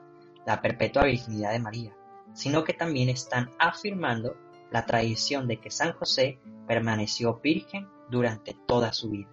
la 0.44 0.60
perpetua 0.60 1.04
virginidad 1.04 1.52
de 1.52 1.60
María, 1.60 1.96
sino 2.34 2.64
que 2.64 2.74
también 2.74 3.08
están 3.08 3.50
afirmando 3.58 4.36
la 4.70 4.86
tradición 4.86 5.46
de 5.46 5.60
que 5.60 5.70
San 5.70 5.92
José 5.92 6.38
permaneció 6.66 7.40
virgen 7.42 7.88
durante 8.10 8.56
toda 8.66 8.92
su 8.92 9.10
vida. 9.10 9.30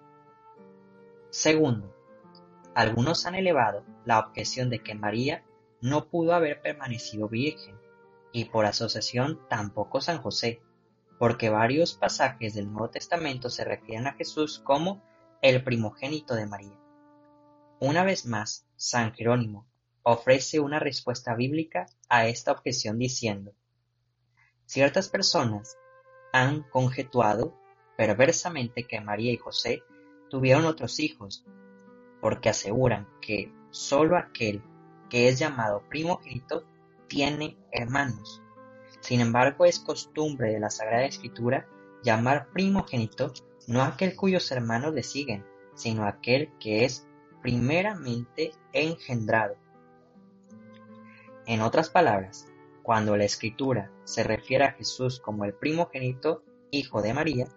Segundo, 1.29 1.93
algunos 2.75 3.25
han 3.25 3.35
elevado 3.35 3.83
la 4.05 4.19
objeción 4.19 4.69
de 4.69 4.79
que 4.79 4.95
María 4.95 5.43
no 5.81 6.09
pudo 6.09 6.33
haber 6.33 6.61
permanecido 6.61 7.27
virgen, 7.27 7.75
y 8.31 8.45
por 8.45 8.65
asociación 8.65 9.39
tampoco 9.49 10.01
San 10.01 10.19
José, 10.21 10.61
porque 11.17 11.49
varios 11.49 11.93
pasajes 11.93 12.53
del 12.53 12.71
Nuevo 12.71 12.89
Testamento 12.89 13.49
se 13.49 13.63
refieren 13.63 14.07
a 14.07 14.13
Jesús 14.13 14.59
como 14.59 15.01
el 15.41 15.63
primogénito 15.63 16.35
de 16.35 16.45
María. 16.45 16.77
Una 17.79 18.03
vez 18.03 18.25
más, 18.25 18.67
San 18.75 19.13
Jerónimo 19.13 19.67
ofrece 20.03 20.59
una 20.59 20.79
respuesta 20.79 21.35
bíblica 21.35 21.87
a 22.09 22.27
esta 22.27 22.51
objeción 22.51 22.97
diciendo, 22.97 23.53
ciertas 24.65 25.09
personas 25.09 25.77
han 26.31 26.63
conjetuado 26.63 27.57
perversamente 27.97 28.83
que 28.83 29.01
María 29.01 29.31
y 29.31 29.37
José 29.37 29.83
tuvieron 30.29 30.65
otros 30.65 30.99
hijos, 30.99 31.45
porque 32.21 32.49
aseguran 32.49 33.07
que 33.21 33.51
sólo 33.69 34.17
aquel 34.17 34.61
que 35.09 35.29
es 35.29 35.39
llamado 35.39 35.83
primogénito 35.89 36.65
tiene 37.07 37.57
hermanos 37.71 38.41
sin 39.07 39.21
embargo, 39.21 39.63
es 39.63 39.79
costumbre 39.79 40.51
de 40.51 40.59
la 40.59 40.69
Sagrada 40.69 41.05
Escritura 41.05 41.65
llamar 42.03 42.49
primogénito 42.51 43.31
no 43.67 43.81
aquel 43.81 44.15
cuyos 44.15 44.51
hermanos 44.51 44.93
le 44.93 45.03
siguen, 45.03 45.45
sino 45.75 46.05
aquel 46.05 46.51
que 46.59 46.83
es 46.83 47.07
primeramente 47.41 48.51
engendrado. 48.73 49.55
En 51.45 51.61
otras 51.61 51.89
palabras, 51.89 52.47
cuando 52.83 53.15
la 53.15 53.23
Escritura 53.25 53.91
se 54.03 54.23
refiere 54.23 54.65
a 54.65 54.73
Jesús 54.73 55.21
como 55.21 55.45
el 55.45 55.53
primogénito, 55.53 56.43
hijo 56.71 57.01
de 57.01 57.13
María, 57.13 57.47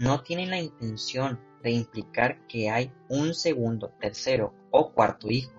no 0.00 0.22
tiene 0.22 0.46
la 0.46 0.58
intención 0.58 1.40
de 1.62 1.70
implicar 1.70 2.44
que 2.46 2.70
hay 2.70 2.92
un 3.08 3.34
segundo, 3.34 3.92
tercero 4.00 4.52
o 4.70 4.92
cuarto 4.92 5.28
hijo. 5.28 5.52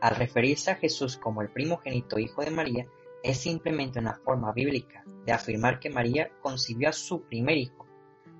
Al 0.00 0.16
referirse 0.16 0.70
a 0.70 0.76
Jesús 0.76 1.16
como 1.16 1.42
el 1.42 1.50
primogénito 1.50 2.18
hijo 2.18 2.42
de 2.42 2.50
María, 2.50 2.86
es 3.22 3.38
simplemente 3.38 3.98
una 3.98 4.14
forma 4.14 4.52
bíblica 4.52 5.04
de 5.24 5.32
afirmar 5.32 5.80
que 5.80 5.90
María 5.90 6.30
concibió 6.40 6.88
a 6.88 6.92
su 6.92 7.22
primer 7.22 7.56
hijo. 7.56 7.86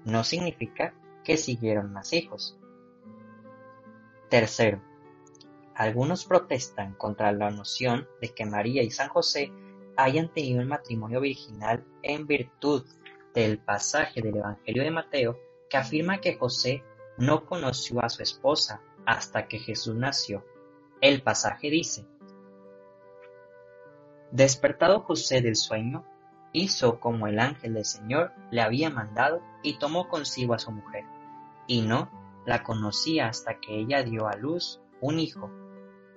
No 0.04 0.22
significa 0.22 0.94
que 1.25 1.36
siguieron 1.36 1.92
más 1.92 2.12
hijos. 2.12 2.58
Tercero, 4.28 4.80
algunos 5.75 6.25
protestan 6.25 6.94
contra 6.94 7.32
la 7.32 7.50
noción 7.50 8.08
de 8.20 8.32
que 8.32 8.46
María 8.46 8.82
y 8.82 8.90
San 8.90 9.08
José 9.08 9.52
hayan 9.96 10.32
tenido 10.32 10.60
un 10.62 10.68
matrimonio 10.68 11.20
virginal 11.20 11.84
en 12.02 12.26
virtud 12.26 12.84
del 13.34 13.58
pasaje 13.58 14.22
del 14.22 14.36
Evangelio 14.36 14.82
de 14.82 14.90
Mateo 14.90 15.38
que 15.68 15.76
afirma 15.76 16.20
que 16.20 16.36
José 16.36 16.82
no 17.18 17.44
conoció 17.44 18.02
a 18.02 18.08
su 18.08 18.22
esposa 18.22 18.80
hasta 19.04 19.48
que 19.48 19.58
Jesús 19.58 19.94
nació. 19.94 20.44
El 21.02 21.22
pasaje 21.22 21.70
dice, 21.70 22.06
Despertado 24.30 25.00
José 25.00 25.42
del 25.42 25.54
sueño, 25.54 26.04
hizo 26.52 27.00
como 27.00 27.26
el 27.26 27.38
ángel 27.38 27.74
del 27.74 27.84
Señor 27.84 28.32
le 28.50 28.62
había 28.62 28.88
mandado 28.88 29.42
y 29.62 29.78
tomó 29.78 30.08
consigo 30.08 30.54
a 30.54 30.58
su 30.58 30.72
mujer, 30.72 31.04
y 31.66 31.82
no 31.82 32.10
la 32.46 32.62
conocía 32.62 33.28
hasta 33.28 33.60
que 33.60 33.78
ella 33.78 34.02
dio 34.02 34.26
a 34.26 34.36
luz 34.36 34.80
un 35.02 35.18
hijo, 35.18 35.50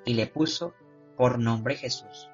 y 0.06 0.14
le 0.14 0.28
puso 0.28 0.74
por 1.18 1.40
nombre 1.40 1.76
Jesús. 1.76 2.30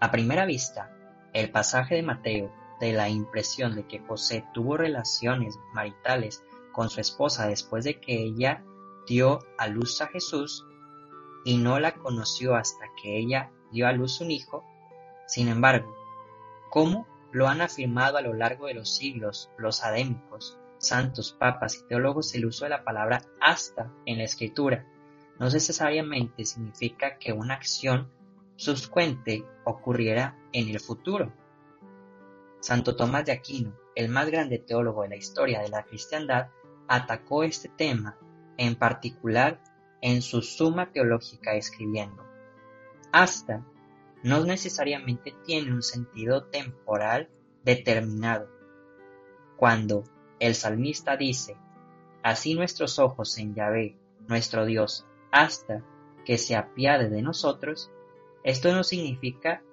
A 0.00 0.10
primera 0.10 0.46
vista, 0.46 0.90
el 1.34 1.50
pasaje 1.50 1.96
de 1.96 2.02
Mateo 2.02 2.50
de 2.80 2.94
la 2.94 3.10
impresión 3.10 3.74
de 3.74 3.86
que 3.86 3.98
José 3.98 4.46
tuvo 4.54 4.78
relaciones 4.78 5.58
maritales 5.74 6.42
con 6.72 6.88
su 6.88 7.00
esposa 7.00 7.48
después 7.48 7.84
de 7.84 8.00
que 8.00 8.22
ella 8.22 8.64
dio 9.06 9.40
a 9.58 9.68
luz 9.68 10.00
a 10.00 10.06
Jesús 10.06 10.64
y 11.46 11.58
no 11.58 11.78
la 11.78 11.94
conoció 11.94 12.56
hasta 12.56 12.86
que 13.00 13.16
ella 13.16 13.52
dio 13.70 13.86
a 13.86 13.92
luz 13.92 14.20
un 14.20 14.32
hijo, 14.32 14.64
sin 15.28 15.46
embargo, 15.46 15.96
¿cómo 16.70 17.06
lo 17.30 17.46
han 17.46 17.60
afirmado 17.60 18.18
a 18.18 18.20
lo 18.20 18.34
largo 18.34 18.66
de 18.66 18.74
los 18.74 18.96
siglos 18.96 19.48
los 19.56 19.84
adémicos, 19.84 20.58
santos, 20.78 21.36
papas 21.38 21.76
y 21.76 21.86
teólogos 21.86 22.34
el 22.34 22.46
uso 22.46 22.64
de 22.64 22.70
la 22.70 22.82
palabra 22.82 23.22
hasta 23.40 23.92
en 24.06 24.18
la 24.18 24.24
escritura? 24.24 24.86
No 25.38 25.48
necesariamente 25.48 26.44
significa 26.44 27.16
que 27.16 27.32
una 27.32 27.54
acción 27.54 28.10
subsecuente 28.56 29.44
ocurriera 29.64 30.36
en 30.52 30.68
el 30.68 30.80
futuro. 30.80 31.32
Santo 32.58 32.96
Tomás 32.96 33.24
de 33.24 33.30
Aquino, 33.30 33.72
el 33.94 34.08
más 34.08 34.28
grande 34.28 34.58
teólogo 34.58 35.02
de 35.02 35.10
la 35.10 35.16
historia 35.16 35.60
de 35.60 35.68
la 35.68 35.84
cristiandad, 35.84 36.48
atacó 36.88 37.44
este 37.44 37.68
tema, 37.68 38.18
en 38.56 38.74
particular 38.74 39.60
en 40.06 40.22
su 40.22 40.40
Suma 40.40 40.92
Teológica 40.92 41.56
escribiendo, 41.56 42.22
hasta 43.10 43.66
no 44.22 44.44
necesariamente 44.44 45.34
tiene 45.44 45.72
un 45.72 45.82
sentido 45.82 46.44
temporal 46.44 47.28
determinado. 47.64 48.48
Cuando 49.56 50.04
el 50.38 50.54
salmista 50.54 51.16
dice, 51.16 51.56
así 52.22 52.54
nuestros 52.54 53.00
ojos 53.00 53.36
en 53.38 53.56
Yahvé, 53.56 53.96
nuestro 54.28 54.64
Dios, 54.64 55.04
hasta 55.32 55.82
que 56.24 56.38
se 56.38 56.54
apiade 56.54 57.08
de 57.08 57.22
nosotros, 57.22 57.90
esto 58.44 58.72
no 58.72 58.84
significa 58.84 59.64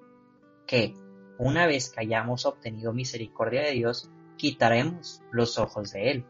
que, 0.65 0.95
una 1.37 1.67
vez 1.67 1.91
que 1.91 2.01
hayamos 2.01 2.47
obtenido 2.47 2.91
misericordia 2.91 3.61
de 3.61 3.73
Dios, 3.73 4.09
quitaremos 4.37 5.21
los 5.31 5.59
ojos 5.59 5.91
de 5.91 6.09
Él. 6.09 6.25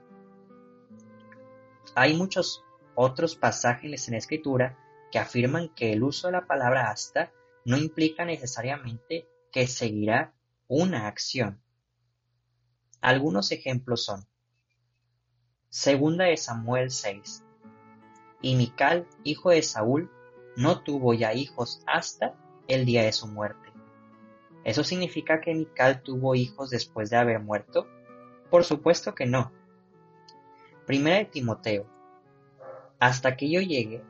Hay 1.96 2.18
muchos 2.18 2.66
otros 2.96 3.36
pasajes 3.36 4.08
en 4.08 4.16
Escritura 4.16 4.78
que 5.12 5.20
afirman 5.20 5.70
que 5.70 5.94
el 5.94 6.04
uso 6.04 6.28
de 6.28 6.34
la 6.34 6.48
palabra 6.48 6.90
hasta 6.90 7.32
no 7.66 7.78
implica 7.78 8.26
necesariamente 8.26 9.28
que 9.52 9.68
seguirá 9.68 10.34
una 10.68 11.08
acción. 11.08 11.62
Algunos 13.02 13.52
ejemplos 13.52 14.06
son 14.06 14.26
Segunda 15.70 16.26
de 16.26 16.38
Samuel 16.38 16.92
6. 16.92 17.44
Y 18.42 18.56
Mical, 18.56 19.08
hijo 19.24 19.50
de 19.50 19.64
Saúl, 19.64 20.12
no 20.56 20.84
tuvo 20.84 21.14
ya 21.14 21.34
hijos 21.34 21.82
hasta 21.88 22.36
el 22.68 22.86
día 22.86 23.04
de 23.04 23.12
su 23.12 23.28
muerte. 23.28 23.72
¿Eso 24.64 24.84
significa 24.84 25.42
que 25.42 25.54
Mical 25.54 26.02
tuvo 26.04 26.36
hijos 26.36 26.70
después 26.70 27.10
de 27.10 27.18
haber 27.18 27.40
muerto? 27.40 27.88
Por 28.50 28.64
supuesto 28.64 29.14
que 29.16 29.26
no. 29.26 29.52
Primera 30.86 31.18
de 31.18 31.26
Timoteo. 31.26 31.93
Hasta 33.04 33.36
que 33.36 33.50
yo 33.50 33.60
llegue, 33.60 34.02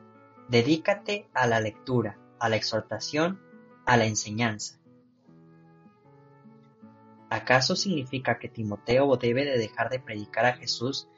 dedícate 0.48 1.26
a 1.34 1.48
la 1.48 1.58
lectura, 1.58 2.16
a 2.38 2.48
la 2.48 2.54
exhortación, 2.54 3.40
a 3.86 3.96
la 3.96 4.04
enseñanza. 4.04 4.78
¿Acaso 7.28 7.74
significa 7.74 8.38
que 8.38 8.48
Timoteo 8.48 9.16
debe 9.16 9.44
de 9.44 9.58
dejar 9.58 9.90
de 9.90 9.98
predicar 9.98 10.44
a 10.46 10.52
Jesús 10.52 11.08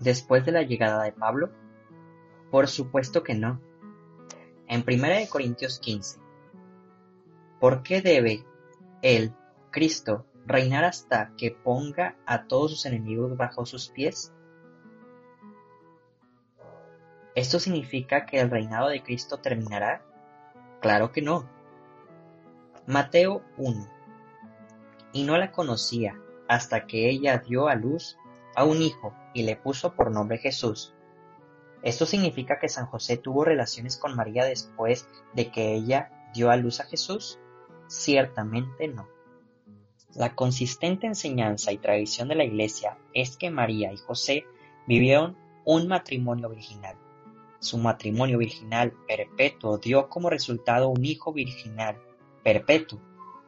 después 0.00 0.44
de 0.44 0.50
la 0.50 0.64
llegada 0.64 1.04
de 1.04 1.12
Pablo? 1.12 1.52
Por 2.50 2.66
supuesto 2.66 3.22
que 3.22 3.36
no. 3.36 3.60
En 4.66 4.84
1 4.84 5.28
Corintios 5.30 5.78
15, 5.78 6.18
¿por 7.60 7.84
qué 7.84 8.02
debe 8.02 8.44
él, 9.02 9.32
Cristo, 9.70 10.26
reinar 10.46 10.82
hasta 10.82 11.32
que 11.36 11.52
ponga 11.52 12.16
a 12.26 12.48
todos 12.48 12.72
sus 12.72 12.86
enemigos 12.86 13.36
bajo 13.36 13.66
sus 13.66 13.88
pies? 13.88 14.32
¿Esto 17.34 17.60
significa 17.60 18.26
que 18.26 18.40
el 18.40 18.50
reinado 18.50 18.88
de 18.88 19.02
Cristo 19.02 19.38
terminará? 19.38 20.02
Claro 20.80 21.12
que 21.12 21.22
no. 21.22 21.48
Mateo 22.86 23.42
1. 23.56 23.88
Y 25.12 25.22
no 25.22 25.36
la 25.38 25.52
conocía 25.52 26.20
hasta 26.48 26.86
que 26.86 27.08
ella 27.08 27.38
dio 27.38 27.68
a 27.68 27.76
luz 27.76 28.18
a 28.56 28.64
un 28.64 28.82
hijo 28.82 29.14
y 29.32 29.44
le 29.44 29.54
puso 29.54 29.94
por 29.94 30.10
nombre 30.10 30.38
Jesús. 30.38 30.92
¿Esto 31.82 32.04
significa 32.04 32.58
que 32.58 32.68
San 32.68 32.86
José 32.86 33.16
tuvo 33.16 33.44
relaciones 33.44 33.96
con 33.96 34.16
María 34.16 34.44
después 34.44 35.08
de 35.32 35.50
que 35.50 35.72
ella 35.74 36.10
dio 36.34 36.50
a 36.50 36.56
luz 36.56 36.80
a 36.80 36.84
Jesús? 36.84 37.38
Ciertamente 37.86 38.88
no. 38.88 39.08
La 40.14 40.34
consistente 40.34 41.06
enseñanza 41.06 41.70
y 41.70 41.78
tradición 41.78 42.28
de 42.28 42.34
la 42.34 42.44
Iglesia 42.44 42.98
es 43.14 43.36
que 43.36 43.50
María 43.50 43.92
y 43.92 43.96
José 43.96 44.44
vivieron 44.86 45.36
un 45.64 45.86
matrimonio 45.86 46.48
virginal. 46.48 46.96
Su 47.60 47.76
matrimonio 47.76 48.38
virginal 48.38 48.92
perpetuo 49.06 49.76
dio 49.76 50.08
como 50.08 50.30
resultado 50.30 50.88
un 50.88 51.04
hijo 51.04 51.30
virginal 51.30 52.00
perpetuo, 52.42 52.98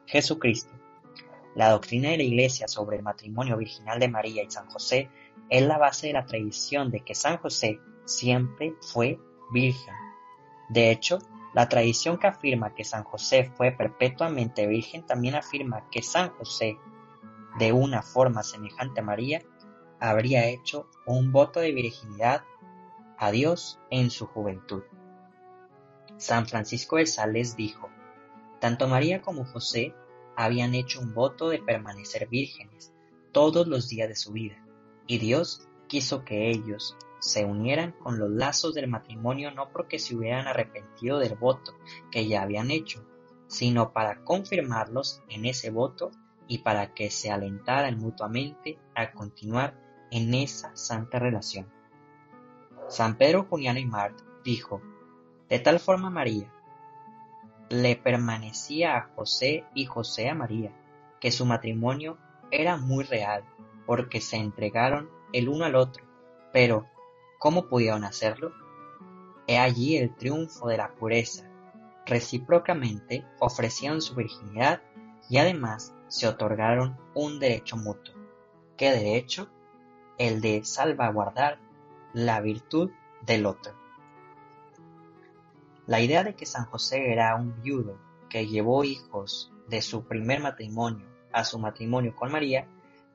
Jesucristo. 0.04 0.74
La 1.54 1.70
doctrina 1.70 2.10
de 2.10 2.18
la 2.18 2.22
Iglesia 2.22 2.68
sobre 2.68 2.98
el 2.98 3.02
matrimonio 3.02 3.56
virginal 3.56 3.98
de 3.98 4.08
María 4.08 4.42
y 4.42 4.50
San 4.50 4.68
José 4.68 5.08
es 5.48 5.62
la 5.62 5.78
base 5.78 6.08
de 6.08 6.12
la 6.12 6.26
tradición 6.26 6.90
de 6.90 7.00
que 7.00 7.14
San 7.14 7.38
José 7.38 7.80
siempre 8.04 8.74
fue 8.82 9.18
virgen. 9.50 9.94
De 10.68 10.90
hecho, 10.90 11.18
la 11.54 11.70
tradición 11.70 12.18
que 12.18 12.26
afirma 12.26 12.74
que 12.74 12.84
San 12.84 13.04
José 13.04 13.50
fue 13.56 13.72
perpetuamente 13.72 14.66
virgen 14.66 15.06
también 15.06 15.36
afirma 15.36 15.88
que 15.90 16.02
San 16.02 16.30
José, 16.36 16.76
de 17.58 17.72
una 17.72 18.02
forma 18.02 18.42
semejante 18.42 19.00
a 19.00 19.04
María, 19.04 19.42
habría 20.00 20.46
hecho 20.48 20.90
un 21.06 21.32
voto 21.32 21.60
de 21.60 21.72
virginidad 21.72 22.44
a 23.22 23.30
Dios 23.30 23.78
en 23.90 24.10
su 24.10 24.26
juventud. 24.26 24.82
San 26.16 26.48
Francisco 26.48 26.96
de 26.96 27.06
Sales 27.06 27.54
dijo, 27.54 27.88
tanto 28.58 28.88
María 28.88 29.22
como 29.22 29.44
José 29.44 29.94
habían 30.36 30.74
hecho 30.74 31.00
un 31.00 31.14
voto 31.14 31.48
de 31.48 31.60
permanecer 31.60 32.26
vírgenes 32.28 32.92
todos 33.30 33.68
los 33.68 33.88
días 33.88 34.08
de 34.08 34.16
su 34.16 34.32
vida, 34.32 34.66
y 35.06 35.18
Dios 35.18 35.68
quiso 35.86 36.24
que 36.24 36.50
ellos 36.50 36.96
se 37.20 37.44
unieran 37.44 37.92
con 37.92 38.18
los 38.18 38.28
lazos 38.28 38.74
del 38.74 38.88
matrimonio 38.88 39.52
no 39.52 39.70
porque 39.70 40.00
se 40.00 40.16
hubieran 40.16 40.48
arrepentido 40.48 41.20
del 41.20 41.36
voto 41.36 41.74
que 42.10 42.26
ya 42.26 42.42
habían 42.42 42.72
hecho, 42.72 43.06
sino 43.46 43.92
para 43.92 44.24
confirmarlos 44.24 45.22
en 45.28 45.44
ese 45.44 45.70
voto 45.70 46.10
y 46.48 46.58
para 46.58 46.92
que 46.92 47.08
se 47.08 47.30
alentaran 47.30 48.00
mutuamente 48.00 48.80
a 48.96 49.12
continuar 49.12 49.78
en 50.10 50.34
esa 50.34 50.74
santa 50.74 51.20
relación. 51.20 51.81
San 52.92 53.16
Pedro 53.16 53.46
Juliano 53.48 53.78
y 53.78 53.86
Mart 53.86 54.20
dijo, 54.44 54.82
de 55.48 55.58
tal 55.58 55.80
forma 55.80 56.10
María, 56.10 56.52
le 57.70 57.96
permanecía 57.96 58.98
a 58.98 59.08
José 59.16 59.64
y 59.74 59.86
José 59.86 60.28
a 60.28 60.34
María, 60.34 60.72
que 61.18 61.32
su 61.32 61.46
matrimonio 61.46 62.18
era 62.50 62.76
muy 62.76 63.04
real, 63.04 63.44
porque 63.86 64.20
se 64.20 64.36
entregaron 64.36 65.08
el 65.32 65.48
uno 65.48 65.64
al 65.64 65.74
otro. 65.74 66.04
Pero, 66.52 66.86
¿cómo 67.38 67.66
pudieron 67.66 68.04
hacerlo? 68.04 68.52
He 69.46 69.56
allí 69.58 69.96
el 69.96 70.14
triunfo 70.14 70.68
de 70.68 70.76
la 70.76 70.92
pureza. 70.92 71.48
Recíprocamente 72.04 73.24
ofrecieron 73.40 74.02
su 74.02 74.14
virginidad 74.14 74.82
y 75.30 75.38
además 75.38 75.94
se 76.08 76.28
otorgaron 76.28 76.98
un 77.14 77.40
derecho 77.40 77.78
mutuo. 77.78 78.14
¿Qué 78.76 78.90
derecho? 78.90 79.48
El 80.18 80.42
de 80.42 80.62
salvaguardar 80.62 81.58
la 82.12 82.40
virtud 82.40 82.90
del 83.24 83.46
otro. 83.46 83.74
La 85.86 86.00
idea 86.00 86.24
de 86.24 86.34
que 86.34 86.46
San 86.46 86.66
José 86.66 87.12
era 87.12 87.34
un 87.36 87.60
viudo 87.62 87.98
que 88.28 88.46
llevó 88.46 88.84
hijos 88.84 89.52
de 89.68 89.82
su 89.82 90.04
primer 90.04 90.40
matrimonio 90.40 91.12
a 91.32 91.44
su 91.44 91.58
matrimonio 91.58 92.14
con 92.14 92.30
María 92.30 92.68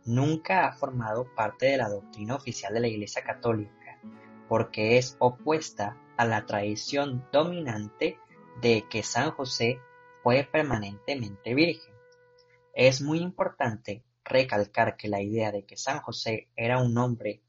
nunca 0.05 0.65
ha 0.65 0.73
formado 0.73 1.27
parte 1.35 1.67
de 1.67 1.77
la 1.77 1.89
doctrina 1.89 2.35
oficial 2.35 2.73
de 2.73 2.79
la 2.79 2.87
Iglesia 2.87 3.23
Católica, 3.23 3.99
porque 4.47 4.97
es 4.97 5.15
opuesta 5.19 5.97
a 6.17 6.25
la 6.25 6.45
tradición 6.45 7.27
dominante 7.31 8.17
de 8.61 8.85
que 8.89 9.03
San 9.03 9.31
José 9.31 9.79
fue 10.23 10.47
permanentemente 10.51 11.53
virgen. 11.53 11.93
Es 12.73 13.01
muy 13.01 13.19
importante 13.19 14.03
recalcar 14.23 14.97
que 14.97 15.07
la 15.07 15.21
idea 15.21 15.51
de 15.51 15.63
que 15.65 15.77
San 15.77 15.99
José 15.99 16.47
era 16.55 16.79
un 16.79 16.97
hombre 16.97 17.41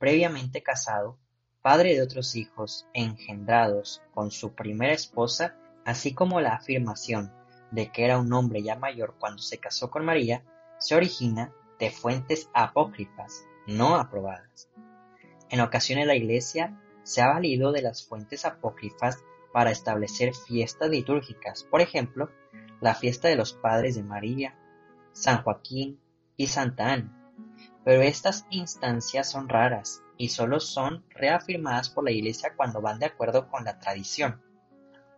previamente 0.00 0.62
casado 0.62 1.18
padre 1.62 1.94
de 1.94 2.02
otros 2.02 2.34
hijos 2.34 2.88
engendrados 2.94 4.02
con 4.14 4.30
su 4.30 4.54
primera 4.54 4.94
esposa, 4.94 5.56
así 5.84 6.14
como 6.14 6.40
la 6.40 6.54
afirmación 6.54 7.30
de 7.70 7.92
que 7.92 8.06
era 8.06 8.18
un 8.18 8.32
hombre 8.32 8.62
ya 8.62 8.76
mayor 8.76 9.14
cuando 9.18 9.42
se 9.42 9.58
casó 9.58 9.90
con 9.90 10.06
María, 10.06 10.42
se 10.78 10.96
origina 10.96 11.52
de 11.78 11.90
fuentes 11.90 12.48
apócrifas, 12.54 13.44
no 13.66 13.96
aprobadas. 13.96 14.70
En 15.50 15.60
ocasiones 15.60 16.06
la 16.06 16.16
Iglesia 16.16 16.80
se 17.02 17.20
ha 17.20 17.28
valido 17.28 17.70
de 17.70 17.82
las 17.82 18.02
fuentes 18.02 18.46
apócrifas 18.46 19.18
para 19.52 19.70
establecer 19.70 20.32
fiestas 20.34 20.88
litúrgicas, 20.88 21.64
por 21.64 21.82
ejemplo, 21.82 22.30
la 22.80 22.94
fiesta 22.94 23.28
de 23.28 23.36
los 23.36 23.52
padres 23.52 23.96
de 23.96 24.02
María, 24.02 24.58
San 25.12 25.42
Joaquín 25.42 26.00
y 26.38 26.46
Santa 26.46 26.92
Ana. 26.92 27.19
Pero 27.84 28.02
estas 28.02 28.46
instancias 28.50 29.30
son 29.30 29.48
raras 29.48 30.02
y 30.16 30.28
solo 30.28 30.60
son 30.60 31.04
reafirmadas 31.10 31.88
por 31.88 32.04
la 32.04 32.10
Iglesia 32.10 32.52
cuando 32.56 32.80
van 32.80 32.98
de 32.98 33.06
acuerdo 33.06 33.48
con 33.48 33.64
la 33.64 33.78
tradición. 33.78 34.42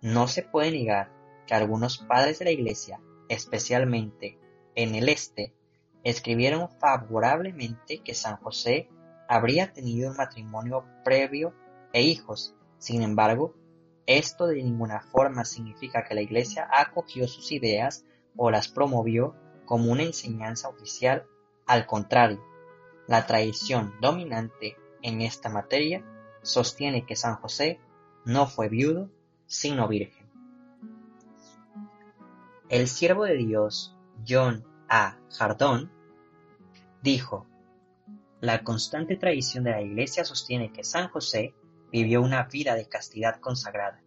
No 0.01 0.29
se 0.29 0.43
puede 0.43 0.71
negar 0.71 1.11
que 1.47 1.55
algunos 1.55 1.99
padres 1.99 2.39
de 2.39 2.45
la 2.47 2.51
Iglesia, 2.53 3.01
especialmente 3.29 4.39
en 4.75 4.95
el 4.95 5.09
este, 5.09 5.55
escribieron 6.05 6.69
favorablemente 6.69 7.99
que 7.99 8.15
San 8.15 8.37
José 8.37 8.89
habría 9.29 9.73
tenido 9.73 10.11
un 10.11 10.17
matrimonio 10.17 10.85
previo 11.05 11.55
e 11.93 12.03
hijos. 12.03 12.55
Sin 12.79 13.03
embargo, 13.03 13.55
esto 14.07 14.47
de 14.47 14.63
ninguna 14.63 15.01
forma 15.01 15.45
significa 15.45 16.05
que 16.05 16.15
la 16.15 16.23
Iglesia 16.23 16.69
acogió 16.73 17.27
sus 17.29 17.53
ideas 17.53 18.05
o 18.37 18.51
las 18.51 18.69
promovió 18.69 19.35
como 19.65 19.93
una 19.93 20.03
enseñanza 20.03 20.69
oficial, 20.69 21.27
al 21.67 21.87
contrario, 21.87 22.43
la 23.07 23.27
tradición 23.27 23.95
dominante 24.01 24.77
en 25.03 25.21
esta 25.21 25.49
materia 25.49 26.05
sostiene 26.43 27.05
que 27.07 27.17
San 27.17 27.37
José 27.37 27.81
no 28.25 28.47
fue 28.47 28.69
viudo, 28.69 29.11
sino 29.47 29.89
virgen. 29.89 30.31
El 32.69 32.89
siervo 32.89 33.25
de 33.25 33.37
Dios, 33.37 33.97
John 34.27 34.65
A. 34.89 35.19
Jardón, 35.31 35.91
dijo, 37.03 37.47
la 38.41 38.65
constante 38.65 39.17
tradición 39.17 39.65
de 39.65 39.73
la 39.73 39.83
Iglesia 39.83 40.25
sostiene 40.25 40.73
que 40.73 40.85
San 40.85 41.09
José 41.09 41.55
vivió 41.93 42.23
una 42.23 42.45
vida 42.45 42.75
de 42.75 42.89
castidad 42.89 43.41
consagrada. 43.41 44.03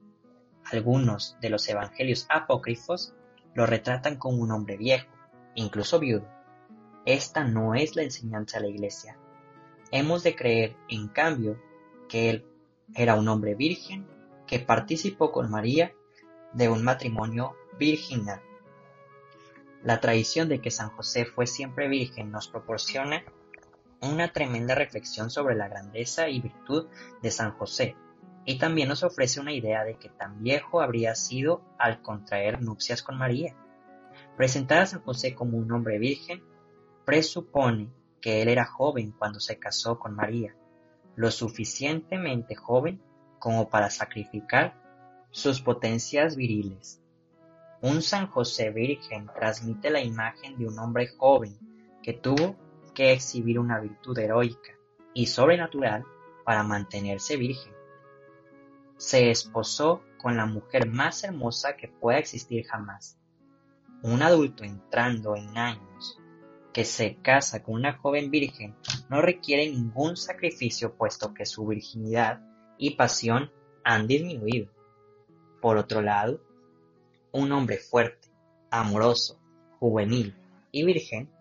Algunos 0.72 1.38
de 1.42 1.50
los 1.50 1.68
evangelios 1.70 2.26
apócrifos 2.30 3.14
lo 3.54 3.66
retratan 3.66 4.18
como 4.18 4.40
un 4.40 4.52
hombre 4.52 4.78
viejo, 4.78 5.08
incluso 5.54 6.00
viudo. 6.00 6.28
Esta 7.06 7.44
no 7.44 7.76
es 7.76 7.96
la 7.96 8.02
enseñanza 8.02 8.58
de 8.58 8.64
la 8.64 8.72
Iglesia. 8.72 9.18
Hemos 9.92 10.24
de 10.24 10.36
creer, 10.36 10.76
en 10.90 11.08
cambio, 11.08 11.62
que 12.10 12.30
él 12.32 12.46
era 12.96 13.16
un 13.16 13.28
hombre 13.28 13.54
virgen 13.54 14.08
que 14.48 14.60
participó 14.60 15.32
con 15.32 15.52
María 15.52 15.94
de 16.54 16.68
un 16.70 16.84
matrimonio 16.84 17.56
virginal. 17.78 18.42
La 19.84 20.00
tradición 20.00 20.50
de 20.50 20.62
que 20.62 20.72
San 20.72 20.90
José 20.90 21.26
fue 21.26 21.46
siempre 21.46 21.88
virgen 21.88 22.32
nos 22.32 22.48
proporciona 22.48 23.24
una 24.02 24.32
tremenda 24.32 24.74
reflexión 24.74 25.30
sobre 25.30 25.56
la 25.56 25.68
grandeza 25.68 26.28
y 26.28 26.42
virtud 26.42 26.88
de 27.22 27.30
San 27.32 27.52
José, 27.52 27.96
y 28.46 28.58
también 28.58 28.90
nos 28.90 29.04
ofrece 29.04 29.40
una 29.40 29.54
idea 29.54 29.84
de 29.84 29.98
que 29.98 30.10
tan 30.10 30.42
viejo 30.42 30.82
habría 30.82 31.14
sido 31.16 31.62
al 31.78 32.02
contraer 32.02 32.62
nupcias 32.62 33.04
con 33.04 33.18
María. 33.18 33.56
Presentar 34.38 34.80
a 34.80 34.86
San 34.86 35.02
José 35.02 35.36
como 35.36 35.58
un 35.58 35.72
hombre 35.72 36.00
virgen 36.00 36.44
presupone 37.06 37.90
que 38.20 38.42
él 38.42 38.50
era 38.50 38.66
joven 38.66 39.12
cuando 39.12 39.40
se 39.40 39.60
casó 39.60 40.00
con 40.00 40.16
María, 40.16 40.56
lo 41.16 41.30
suficientemente 41.32 42.56
joven 42.56 43.00
como 43.40 43.70
para 43.70 43.90
sacrificar 43.90 44.74
sus 45.30 45.62
potencias 45.62 46.36
viriles. 46.36 47.02
Un 47.82 48.02
San 48.02 48.28
José 48.28 48.72
Virgen 48.72 49.28
transmite 49.36 49.92
la 49.92 50.02
imagen 50.02 50.58
de 50.58 50.68
un 50.68 50.80
hombre 50.80 51.08
joven 51.08 51.56
que 52.02 52.14
tuvo 52.14 52.56
que 52.96 53.12
exhibir 53.12 53.60
una 53.60 53.80
virtud 53.80 54.18
heroica 54.18 54.72
y 55.14 55.28
sobrenatural 55.28 56.04
para 56.44 56.64
mantenerse 56.64 57.38
virgen. 57.38 57.74
Se 58.98 59.30
esposó 59.30 60.02
con 60.18 60.38
la 60.38 60.46
mujer 60.46 60.90
más 60.90 61.24
hermosa 61.24 61.76
que 61.76 61.88
pueda 61.88 62.18
existir 62.18 62.66
jamás. 62.66 63.20
Un 64.02 64.22
adulto 64.24 64.64
entrando 64.64 65.36
en 65.36 65.58
años 65.58 66.20
que 66.76 66.84
se 66.84 67.16
casa 67.22 67.64
con 67.64 67.76
una 67.76 67.94
joven 67.94 68.30
virgen 68.30 68.76
no 69.10 69.22
requiere 69.22 69.66
ningún 69.72 70.18
sacrificio 70.18 70.98
puesto 70.98 71.34
que 71.34 71.46
su 71.46 71.66
virginidad 71.66 72.42
y 72.78 72.98
pasión 72.98 73.50
han 73.86 74.08
disminuido. 74.08 74.70
Por 75.62 75.78
otro 75.78 76.02
lado, 76.02 76.42
un 77.32 77.54
hombre 77.54 77.78
fuerte, 77.78 78.28
amoroso, 78.70 79.40
juvenil 79.80 80.36
y 80.70 80.84
virgen 80.84 81.32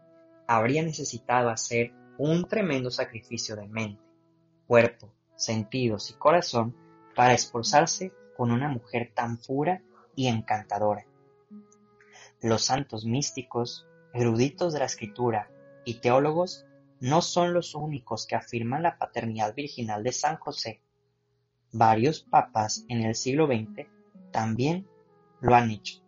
habría 0.47 0.85
necesitado 0.85 1.51
hacer 1.51 1.92
un 2.16 2.47
tremendo 2.47 2.92
sacrificio 2.92 3.57
de 3.57 3.66
mente, 3.66 4.05
cuerpo, 4.68 5.12
sentidos 5.35 6.11
y 6.11 6.14
corazón 6.14 6.77
para 7.16 7.35
esforzarse 7.35 8.12
con 8.37 8.53
una 8.53 8.68
mujer 8.68 9.11
tan 9.12 9.38
pura 9.38 9.83
y 10.14 10.29
encantadora. 10.29 11.05
Los 12.40 12.62
santos 12.62 13.05
místicos, 13.05 13.88
eruditos 14.14 14.72
de 14.72 14.79
la 14.79 14.85
escritura 14.87 15.50
y 15.85 15.94
teólogos 15.94 16.64
no 17.00 17.20
son 17.20 17.53
los 17.53 17.74
únicos 17.74 18.27
que 18.27 18.37
afirman 18.37 18.83
la 18.83 18.96
paternidad 18.96 19.55
virginal 19.55 20.03
de 20.03 20.12
San 20.12 20.37
José. 20.37 20.81
Varios 21.72 22.22
papas 22.22 22.85
en 22.88 23.03
el 23.03 23.16
siglo 23.16 23.46
XX 23.46 23.88
también 24.31 24.88
lo 25.40 25.55
han 25.55 25.70
hecho. 25.70 26.00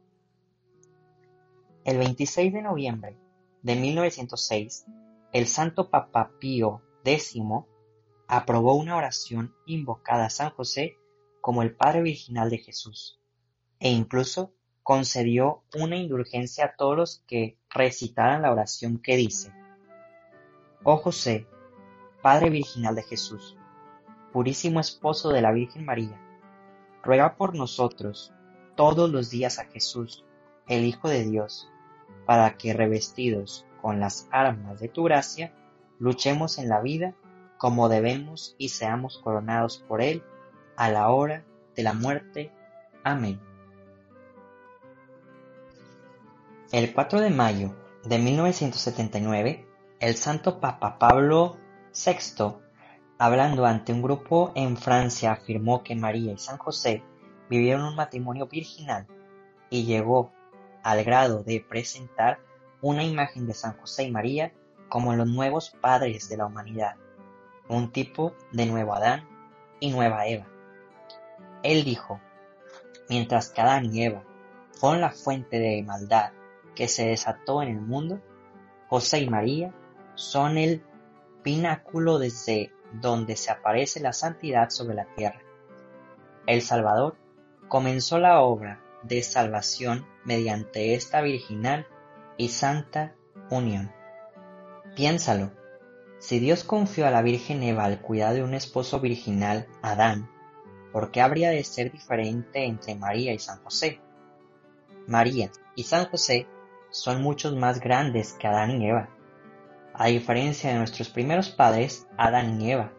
El 1.84 1.98
26 1.98 2.52
de 2.52 2.62
noviembre 2.62 3.16
de 3.62 3.76
1906, 3.76 4.86
el 5.32 5.46
Santo 5.46 5.90
Papa 5.90 6.30
Pío 6.38 6.82
X 7.04 7.36
aprobó 8.28 8.74
una 8.74 8.96
oración 8.96 9.54
invocada 9.66 10.26
a 10.26 10.30
San 10.30 10.50
José 10.50 10.96
como 11.40 11.62
el 11.62 11.76
Padre 11.76 12.02
Virginal 12.02 12.50
de 12.50 12.58
Jesús, 12.58 13.20
e 13.78 13.90
incluso 13.90 14.52
concedió 14.82 15.64
una 15.74 15.96
indulgencia 15.96 16.64
a 16.64 16.76
todos 16.76 16.96
los 16.96 17.24
que 17.26 17.58
recitaran 17.76 18.42
la 18.42 18.50
oración 18.50 18.98
que 18.98 19.16
dice, 19.16 19.52
Oh 20.82 20.96
José, 20.96 21.46
Padre 22.22 22.50
Virginal 22.50 22.94
de 22.94 23.02
Jesús, 23.02 23.56
purísimo 24.32 24.80
esposo 24.80 25.30
de 25.30 25.42
la 25.42 25.52
Virgen 25.52 25.84
María, 25.84 26.20
ruega 27.02 27.36
por 27.36 27.54
nosotros 27.54 28.32
todos 28.74 29.10
los 29.10 29.30
días 29.30 29.58
a 29.58 29.66
Jesús, 29.66 30.24
el 30.68 30.84
Hijo 30.84 31.08
de 31.08 31.24
Dios, 31.24 31.70
para 32.26 32.56
que 32.56 32.72
revestidos 32.72 33.66
con 33.80 34.00
las 34.00 34.28
armas 34.30 34.80
de 34.80 34.88
tu 34.88 35.04
gracia, 35.04 35.54
luchemos 35.98 36.58
en 36.58 36.68
la 36.68 36.80
vida 36.80 37.14
como 37.58 37.88
debemos 37.88 38.54
y 38.58 38.70
seamos 38.70 39.18
coronados 39.18 39.78
por 39.88 40.02
Él 40.02 40.22
a 40.76 40.90
la 40.90 41.10
hora 41.10 41.44
de 41.74 41.82
la 41.82 41.92
muerte. 41.92 42.52
Amén. 43.04 43.40
El 46.72 46.92
4 46.92 47.20
de 47.20 47.30
mayo 47.30 47.76
de 48.02 48.18
1979, 48.18 49.68
el 50.00 50.16
Santo 50.16 50.58
Papa 50.58 50.98
Pablo 50.98 51.58
VI, 51.94 52.56
hablando 53.18 53.66
ante 53.66 53.92
un 53.92 54.02
grupo 54.02 54.50
en 54.56 54.76
Francia, 54.76 55.30
afirmó 55.30 55.84
que 55.84 55.94
María 55.94 56.32
y 56.32 56.38
San 56.38 56.58
José 56.58 57.04
vivieron 57.48 57.84
un 57.84 57.94
matrimonio 57.94 58.48
virginal 58.48 59.06
y 59.70 59.84
llegó 59.84 60.32
al 60.82 61.04
grado 61.04 61.44
de 61.44 61.64
presentar 61.66 62.40
una 62.80 63.04
imagen 63.04 63.46
de 63.46 63.54
San 63.54 63.78
José 63.78 64.02
y 64.02 64.10
María 64.10 64.52
como 64.88 65.14
los 65.14 65.28
nuevos 65.28 65.70
padres 65.70 66.28
de 66.28 66.36
la 66.36 66.46
humanidad, 66.46 66.96
un 67.68 67.92
tipo 67.92 68.34
de 68.50 68.66
nuevo 68.66 68.92
Adán 68.92 69.28
y 69.78 69.92
nueva 69.92 70.26
Eva. 70.26 70.48
Él 71.62 71.84
dijo, 71.84 72.20
mientras 73.08 73.50
que 73.50 73.60
Adán 73.60 73.94
y 73.94 74.02
Eva 74.02 74.24
fueron 74.72 75.00
la 75.00 75.10
fuente 75.10 75.60
de 75.60 75.84
maldad 75.84 76.32
que 76.76 76.86
se 76.86 77.08
desató 77.08 77.62
en 77.62 77.70
el 77.70 77.80
mundo, 77.80 78.20
José 78.88 79.20
y 79.20 79.28
María 79.28 79.74
son 80.14 80.58
el 80.58 80.84
pináculo 81.42 82.20
desde 82.20 82.72
donde 82.92 83.34
se 83.34 83.50
aparece 83.50 83.98
la 83.98 84.12
santidad 84.12 84.70
sobre 84.70 84.94
la 84.94 85.06
tierra. 85.16 85.40
El 86.46 86.62
Salvador 86.62 87.16
comenzó 87.66 88.18
la 88.18 88.40
obra 88.40 88.80
de 89.02 89.22
salvación 89.22 90.06
mediante 90.24 90.94
esta 90.94 91.20
virginal 91.20 91.86
y 92.36 92.48
santa 92.48 93.16
unión. 93.50 93.92
Piénsalo, 94.94 95.50
si 96.18 96.38
Dios 96.38 96.64
confió 96.64 97.06
a 97.06 97.10
la 97.10 97.22
Virgen 97.22 97.62
Eva 97.62 97.88
el 97.88 98.00
cuidado 98.00 98.34
de 98.34 98.42
un 98.42 98.54
esposo 98.54 99.00
virginal, 99.00 99.66
Adán, 99.82 100.30
¿por 100.92 101.10
qué 101.10 101.20
habría 101.20 101.50
de 101.50 101.64
ser 101.64 101.92
diferente 101.92 102.64
entre 102.64 102.94
María 102.94 103.32
y 103.32 103.38
San 103.38 103.62
José? 103.62 104.00
María 105.06 105.50
y 105.74 105.84
San 105.84 106.06
José 106.06 106.46
son 106.96 107.22
muchos 107.22 107.54
más 107.54 107.78
grandes 107.78 108.32
que 108.32 108.46
Adán 108.46 108.80
y 108.80 108.88
Eva. 108.88 109.10
A 109.92 110.06
diferencia 110.06 110.70
de 110.70 110.78
nuestros 110.78 111.10
primeros 111.10 111.50
padres, 111.50 112.06
Adán 112.16 112.60
y 112.60 112.72
Eva, 112.72 112.92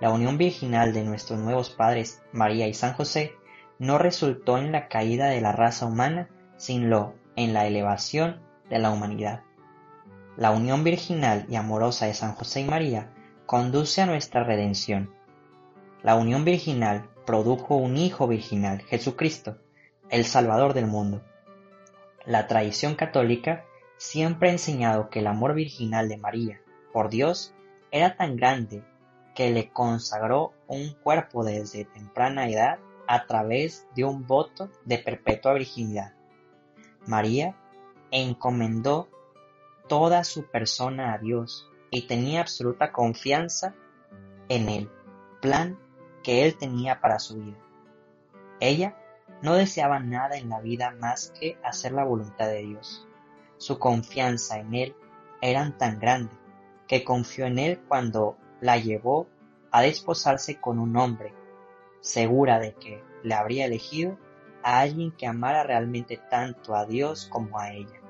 la 0.00 0.10
unión 0.10 0.38
virginal 0.38 0.92
de 0.94 1.04
nuestros 1.04 1.38
nuevos 1.38 1.68
padres, 1.68 2.22
María 2.32 2.66
y 2.66 2.74
San 2.74 2.94
José, 2.94 3.34
no 3.78 3.98
resultó 3.98 4.56
en 4.56 4.72
la 4.72 4.88
caída 4.88 5.26
de 5.26 5.40
la 5.40 5.52
raza 5.52 5.86
humana, 5.86 6.28
sino 6.56 7.14
en 7.36 7.52
la 7.52 7.66
elevación 7.66 8.40
de 8.70 8.78
la 8.78 8.90
humanidad. 8.90 9.42
La 10.36 10.50
unión 10.50 10.82
virginal 10.82 11.44
y 11.48 11.56
amorosa 11.56 12.06
de 12.06 12.14
San 12.14 12.34
José 12.34 12.62
y 12.62 12.64
María 12.64 13.10
conduce 13.44 14.00
a 14.00 14.06
nuestra 14.06 14.44
redención. 14.44 15.14
La 16.02 16.16
unión 16.16 16.44
virginal 16.44 17.10
produjo 17.26 17.76
un 17.76 17.98
Hijo 17.98 18.26
virginal, 18.26 18.80
Jesucristo, 18.82 19.58
el 20.08 20.24
Salvador 20.24 20.72
del 20.72 20.86
mundo. 20.86 21.22
La 22.24 22.46
tradición 22.46 22.94
católica 22.94 23.64
siempre 23.96 24.48
ha 24.48 24.52
enseñado 24.52 25.10
que 25.10 25.18
el 25.18 25.26
amor 25.26 25.54
virginal 25.54 26.08
de 26.08 26.18
María 26.18 26.60
por 26.92 27.08
Dios 27.08 27.54
era 27.90 28.16
tan 28.16 28.36
grande 28.36 28.84
que 29.34 29.50
le 29.50 29.70
consagró 29.70 30.52
un 30.68 30.94
cuerpo 31.02 31.44
desde 31.44 31.84
temprana 31.84 32.48
edad 32.48 32.78
a 33.08 33.26
través 33.26 33.88
de 33.96 34.04
un 34.04 34.26
voto 34.26 34.70
de 34.84 34.98
perpetua 34.98 35.54
virginidad. 35.54 36.12
María 37.06 37.56
encomendó 38.10 39.08
toda 39.88 40.22
su 40.22 40.46
persona 40.46 41.14
a 41.14 41.18
Dios 41.18 41.68
y 41.90 42.06
tenía 42.06 42.40
absoluta 42.40 42.92
confianza 42.92 43.74
en 44.48 44.68
el 44.68 44.90
plan 45.40 45.78
que 46.22 46.44
Él 46.44 46.56
tenía 46.56 47.00
para 47.00 47.18
su 47.18 47.36
vida. 47.36 47.58
Ella 48.60 48.96
no 49.42 49.54
deseaba 49.54 49.98
nada 49.98 50.36
en 50.36 50.48
la 50.48 50.60
vida 50.60 50.92
más 50.92 51.32
que 51.38 51.58
hacer 51.64 51.92
la 51.92 52.04
voluntad 52.04 52.46
de 52.46 52.62
Dios. 52.62 53.06
su 53.58 53.78
confianza 53.78 54.58
en 54.58 54.74
él 54.74 54.96
eran 55.40 55.78
tan 55.78 56.00
grande 56.00 56.32
que 56.88 57.04
confió 57.04 57.46
en 57.46 57.60
él 57.60 57.80
cuando 57.86 58.36
la 58.60 58.76
llevó 58.76 59.28
a 59.70 59.82
desposarse 59.82 60.60
con 60.60 60.78
un 60.78 60.96
hombre, 60.96 61.32
segura 62.00 62.58
de 62.58 62.74
que 62.74 63.02
le 63.22 63.34
habría 63.34 63.66
elegido 63.66 64.18
a 64.62 64.80
alguien 64.80 65.12
que 65.12 65.26
amara 65.26 65.62
realmente 65.62 66.20
tanto 66.30 66.74
a 66.74 66.86
Dios 66.86 67.26
como 67.30 67.58
a 67.58 67.72
ella, 67.72 68.00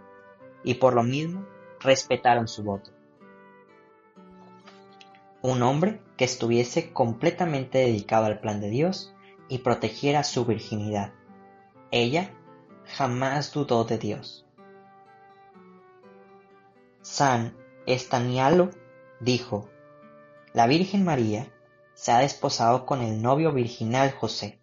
y 0.64 0.74
por 0.74 0.94
lo 0.94 1.02
mismo 1.02 1.46
respetaron 1.80 2.48
su 2.48 2.62
voto. 2.62 2.90
Un 5.42 5.62
hombre 5.62 6.00
que 6.16 6.24
estuviese 6.24 6.92
completamente 6.92 7.78
dedicado 7.78 8.26
al 8.26 8.40
plan 8.40 8.60
de 8.60 8.70
Dios 8.70 9.14
y 9.48 9.58
protegiera 9.58 10.24
su 10.24 10.44
virginidad. 10.44 11.12
Ella 11.94 12.30
jamás 12.86 13.52
dudó 13.52 13.84
de 13.84 13.98
Dios. 13.98 14.46
San 17.02 17.54
Estanialo 17.84 18.70
dijo, 19.20 19.68
la 20.54 20.66
Virgen 20.66 21.04
María 21.04 21.52
se 21.92 22.10
ha 22.10 22.20
desposado 22.20 22.86
con 22.86 23.02
el 23.02 23.20
novio 23.20 23.52
virginal 23.52 24.10
José. 24.10 24.58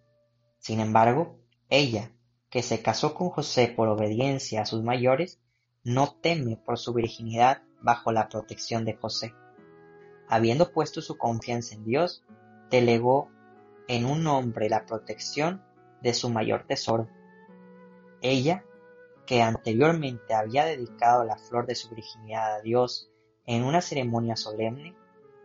Sin 0.57 0.79
embargo, 0.79 1.37
ella, 1.69 2.11
que 2.49 2.63
se 2.63 2.81
casó 2.81 3.13
con 3.13 3.29
José 3.29 3.67
por 3.67 3.89
obediencia 3.89 4.63
a 4.63 4.65
sus 4.65 4.81
mayores, 4.81 5.39
no 5.83 6.11
teme 6.11 6.57
por 6.57 6.79
su 6.79 6.93
virginidad 6.93 7.61
bajo 7.79 8.11
la 8.11 8.27
protección 8.27 8.85
de 8.85 8.95
José. 8.95 9.35
Habiendo 10.27 10.71
puesto 10.71 10.99
su 10.99 11.15
confianza 11.19 11.75
en 11.75 11.85
Dios, 11.85 12.23
delegó 12.71 13.29
en 13.87 14.05
un 14.05 14.25
hombre 14.25 14.67
la 14.67 14.87
protección 14.87 15.63
de 16.01 16.13
su 16.13 16.29
mayor 16.29 16.65
tesoro. 16.65 17.07
Ella, 18.21 18.65
que 19.25 19.41
anteriormente 19.41 20.33
había 20.33 20.65
dedicado 20.65 21.23
la 21.23 21.37
flor 21.37 21.65
de 21.65 21.75
su 21.75 21.89
virginidad 21.89 22.55
a 22.55 22.61
Dios 22.61 23.11
en 23.45 23.63
una 23.63 23.81
ceremonia 23.81 24.35
solemne, 24.35 24.95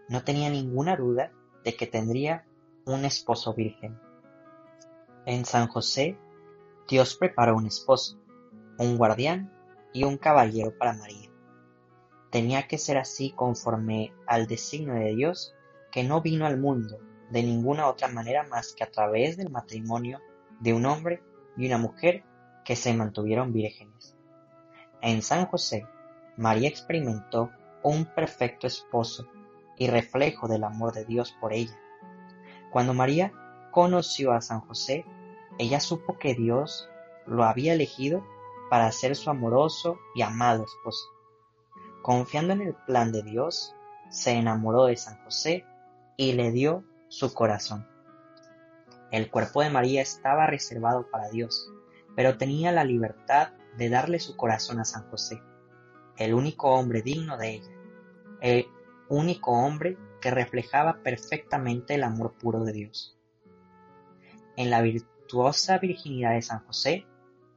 no 0.08 0.24
tenía 0.24 0.50
ninguna 0.50 0.96
duda 0.96 1.32
de 1.64 1.76
que 1.76 1.86
tendría 1.86 2.46
un 2.86 3.04
esposo 3.04 3.54
virgen. 3.54 3.98
En 5.26 5.44
San 5.44 5.68
José, 5.68 6.18
Dios 6.88 7.16
preparó 7.16 7.56
un 7.56 7.66
esposo, 7.66 8.18
un 8.78 8.98
guardián 8.98 9.52
y 9.92 10.04
un 10.04 10.18
caballero 10.18 10.76
para 10.76 10.92
María. 10.92 11.30
Tenía 12.30 12.66
que 12.66 12.78
ser 12.78 12.98
así 12.98 13.30
conforme 13.30 14.12
al 14.26 14.46
designio 14.46 14.94
de 14.94 15.14
Dios, 15.14 15.54
que 15.90 16.02
no 16.02 16.20
vino 16.20 16.46
al 16.46 16.58
mundo 16.58 16.98
de 17.30 17.42
ninguna 17.42 17.88
otra 17.88 18.08
manera 18.08 18.42
más 18.44 18.74
que 18.74 18.84
a 18.84 18.90
través 18.90 19.36
del 19.36 19.50
matrimonio 19.50 20.20
de 20.60 20.74
un 20.74 20.84
hombre 20.84 21.22
y 21.56 21.66
una 21.66 21.78
mujer 21.78 22.24
que 22.64 22.76
se 22.76 22.94
mantuvieron 22.94 23.52
vírgenes. 23.52 24.16
En 25.00 25.22
San 25.22 25.46
José, 25.46 25.86
María 26.36 26.68
experimentó 26.68 27.50
un 27.82 28.06
perfecto 28.06 28.66
esposo 28.66 29.28
y 29.76 29.88
reflejo 29.88 30.48
del 30.48 30.64
amor 30.64 30.92
de 30.92 31.04
Dios 31.04 31.34
por 31.40 31.52
ella. 31.52 31.78
Cuando 32.70 32.94
María 32.94 33.32
conoció 33.70 34.32
a 34.32 34.40
San 34.40 34.60
José, 34.60 35.04
ella 35.58 35.80
supo 35.80 36.18
que 36.18 36.34
Dios 36.34 36.88
lo 37.26 37.44
había 37.44 37.74
elegido 37.74 38.24
para 38.70 38.90
ser 38.90 39.14
su 39.14 39.30
amoroso 39.30 39.98
y 40.14 40.22
amado 40.22 40.64
esposo. 40.64 41.06
Confiando 42.02 42.52
en 42.54 42.62
el 42.62 42.74
plan 42.74 43.12
de 43.12 43.22
Dios, 43.22 43.74
se 44.10 44.32
enamoró 44.32 44.86
de 44.86 44.96
San 44.96 45.22
José 45.24 45.64
y 46.16 46.32
le 46.32 46.50
dio 46.50 46.84
su 47.08 47.32
corazón. 47.32 47.86
El 49.10 49.30
cuerpo 49.30 49.62
de 49.62 49.70
María 49.70 50.02
estaba 50.02 50.46
reservado 50.46 51.08
para 51.10 51.28
Dios, 51.28 51.70
pero 52.16 52.36
tenía 52.36 52.72
la 52.72 52.84
libertad 52.84 53.52
de 53.76 53.88
darle 53.88 54.18
su 54.18 54.36
corazón 54.36 54.80
a 54.80 54.84
San 54.84 55.08
José, 55.10 55.42
el 56.16 56.34
único 56.34 56.70
hombre 56.70 57.02
digno 57.02 57.36
de 57.36 57.54
ella, 57.54 57.72
el 58.40 58.66
único 59.08 59.52
hombre 59.52 59.98
que 60.20 60.30
reflejaba 60.30 61.02
perfectamente 61.02 61.94
el 61.94 62.04
amor 62.04 62.34
puro 62.38 62.64
de 62.64 62.72
Dios. 62.72 63.18
En 64.56 64.70
la 64.70 64.80
virtuosa 64.80 65.78
virginidad 65.78 66.32
de 66.34 66.42
San 66.42 66.64
José, 66.64 67.06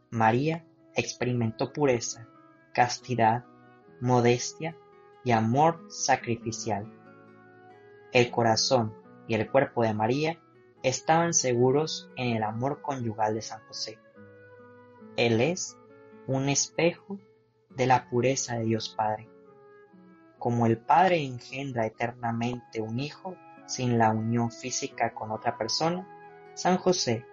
María 0.09 0.65
experimentó 0.95 1.71
pureza, 1.71 2.27
castidad, 2.73 3.45
modestia 4.01 4.75
y 5.23 5.31
amor 5.31 5.85
sacrificial. 5.89 6.91
El 8.13 8.31
corazón 8.31 8.95
y 9.27 9.35
el 9.35 9.49
cuerpo 9.51 9.83
de 9.83 9.93
María 9.93 10.39
estaban 10.83 11.33
seguros 11.33 12.09
en 12.15 12.35
el 12.35 12.43
amor 12.43 12.81
conyugal 12.81 13.35
de 13.35 13.41
San 13.41 13.61
José. 13.67 13.99
Él 15.17 15.41
es 15.41 15.75
un 16.27 16.47
espejo 16.47 17.17
de 17.71 17.87
la 17.87 18.07
pureza 18.07 18.55
de 18.55 18.65
Dios 18.65 18.93
Padre. 18.95 19.27
Como 20.37 20.67
el 20.67 20.77
Padre 20.77 21.25
engendra 21.25 21.87
eternamente 21.87 22.81
un 22.81 22.99
hijo 22.99 23.35
sin 23.65 23.97
la 23.97 24.11
unión 24.11 24.51
física 24.51 25.15
con 25.15 25.31
otra 25.31 25.57
persona, 25.57 26.07
San 26.53 26.77
José 26.77 27.25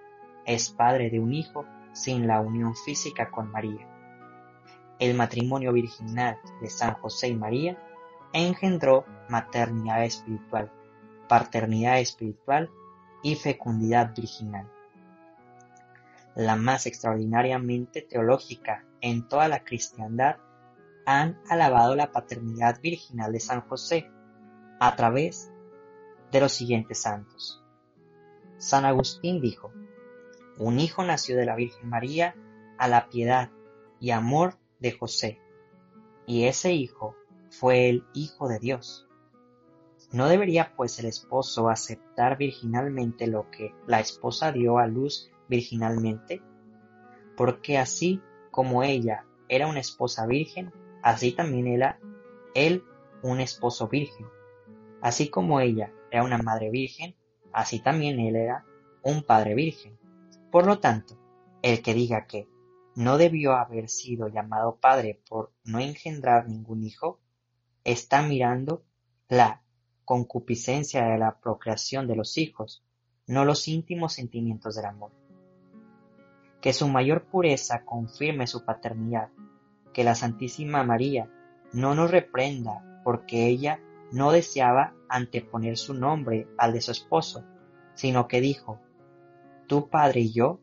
es 0.46 0.70
padre 0.70 1.10
de 1.10 1.20
un 1.20 1.34
hijo 1.34 1.66
sin 1.92 2.26
la 2.26 2.40
unión 2.40 2.74
física 2.74 3.30
con 3.30 3.50
María. 3.50 3.86
El 4.98 5.14
matrimonio 5.14 5.72
virginal 5.72 6.38
de 6.62 6.70
San 6.70 6.94
José 6.94 7.28
y 7.28 7.34
María 7.34 7.78
engendró 8.32 9.04
maternidad 9.28 10.04
espiritual, 10.04 10.72
paternidad 11.28 12.00
espiritual 12.00 12.70
y 13.22 13.36
fecundidad 13.36 14.14
virginal. 14.14 14.70
La 16.34 16.56
más 16.56 16.86
extraordinariamente 16.86 18.02
teológica 18.02 18.84
en 19.00 19.28
toda 19.28 19.48
la 19.48 19.64
cristiandad 19.64 20.36
han 21.06 21.38
alabado 21.48 21.94
la 21.94 22.10
paternidad 22.10 22.80
virginal 22.80 23.32
de 23.32 23.40
San 23.40 23.60
José 23.62 24.10
a 24.80 24.96
través 24.96 25.52
de 26.32 26.40
los 26.40 26.52
siguientes 26.52 27.02
santos. 27.02 27.62
San 28.58 28.84
Agustín 28.84 29.40
dijo, 29.40 29.72
un 30.58 30.80
hijo 30.80 31.04
nació 31.04 31.36
de 31.36 31.46
la 31.46 31.54
Virgen 31.54 31.88
María 31.88 32.34
a 32.78 32.88
la 32.88 33.08
piedad 33.08 33.50
y 34.00 34.10
amor 34.10 34.58
de 34.80 34.92
José, 34.92 35.40
y 36.26 36.44
ese 36.44 36.72
hijo 36.72 37.16
fue 37.50 37.88
el 37.88 38.04
Hijo 38.14 38.48
de 38.48 38.58
Dios. 38.58 39.06
¿No 40.12 40.28
debería 40.28 40.72
pues 40.76 40.98
el 40.98 41.06
esposo 41.06 41.68
aceptar 41.68 42.36
virginalmente 42.36 43.26
lo 43.26 43.50
que 43.50 43.74
la 43.86 44.00
esposa 44.00 44.52
dio 44.52 44.78
a 44.78 44.86
luz 44.86 45.30
virginalmente? 45.48 46.42
Porque 47.36 47.78
así 47.78 48.20
como 48.50 48.82
ella 48.82 49.24
era 49.48 49.66
una 49.66 49.80
esposa 49.80 50.26
virgen, 50.26 50.72
así 51.02 51.32
también 51.32 51.66
era 51.66 51.98
él 52.54 52.84
un 53.22 53.40
esposo 53.40 53.88
virgen. 53.88 54.26
Así 55.00 55.28
como 55.28 55.60
ella 55.60 55.92
era 56.10 56.24
una 56.24 56.38
madre 56.38 56.70
virgen, 56.70 57.16
así 57.52 57.80
también 57.80 58.20
él 58.20 58.36
era 58.36 58.64
un 59.02 59.22
padre 59.22 59.54
virgen. 59.54 59.98
Por 60.50 60.66
lo 60.66 60.78
tanto, 60.78 61.18
el 61.62 61.82
que 61.82 61.94
diga 61.94 62.26
que 62.26 62.48
no 62.94 63.18
debió 63.18 63.54
haber 63.54 63.88
sido 63.88 64.28
llamado 64.28 64.76
padre 64.76 65.20
por 65.28 65.52
no 65.64 65.80
engendrar 65.80 66.48
ningún 66.48 66.84
hijo, 66.84 67.20
está 67.82 68.22
mirando 68.22 68.84
la 69.28 69.62
concupiscencia 70.04 71.04
de 71.06 71.18
la 71.18 71.38
procreación 71.40 72.06
de 72.06 72.16
los 72.16 72.38
hijos, 72.38 72.84
no 73.26 73.44
los 73.44 73.66
íntimos 73.68 74.12
sentimientos 74.12 74.76
del 74.76 74.84
amor. 74.86 75.12
Que 76.64 76.72
su 76.72 76.88
mayor 76.88 77.26
pureza 77.26 77.84
confirme 77.84 78.46
su 78.46 78.64
paternidad 78.64 79.28
que 79.92 80.02
la 80.02 80.14
Santísima 80.14 80.82
María 80.82 81.30
no 81.74 81.94
nos 81.94 82.10
reprenda 82.10 83.02
porque 83.04 83.46
ella 83.48 83.80
no 84.12 84.32
deseaba 84.32 84.94
anteponer 85.10 85.76
su 85.76 85.92
nombre 85.92 86.48
al 86.56 86.72
de 86.72 86.80
su 86.80 86.90
esposo, 86.90 87.44
sino 87.92 88.28
que 88.28 88.40
dijo, 88.40 88.80
Tu 89.66 89.90
padre 89.90 90.20
y 90.22 90.32
yo 90.32 90.58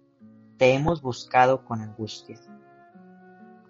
te 0.58 0.74
hemos 0.74 1.04
buscado 1.04 1.66
con 1.66 1.82
angustia. 1.82 2.40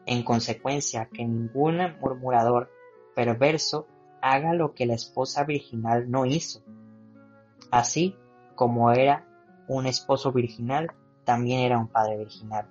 En 0.06 0.24
consecuencia, 0.24 1.10
que 1.12 1.26
ningún 1.26 1.80
murmurador 2.00 2.72
perverso 3.14 3.88
haga 4.22 4.54
lo 4.54 4.74
que 4.74 4.86
la 4.86 4.94
esposa 4.94 5.44
virginal 5.44 6.10
no 6.10 6.26
hizo. 6.26 6.64
Así 7.72 8.16
como 8.56 8.90
era 8.94 9.28
un 9.68 9.86
esposo 9.86 10.32
virginal, 10.32 10.94
también 11.32 11.62
era 11.62 11.78
un 11.78 11.88
padre 11.88 12.18
virginal. 12.18 12.68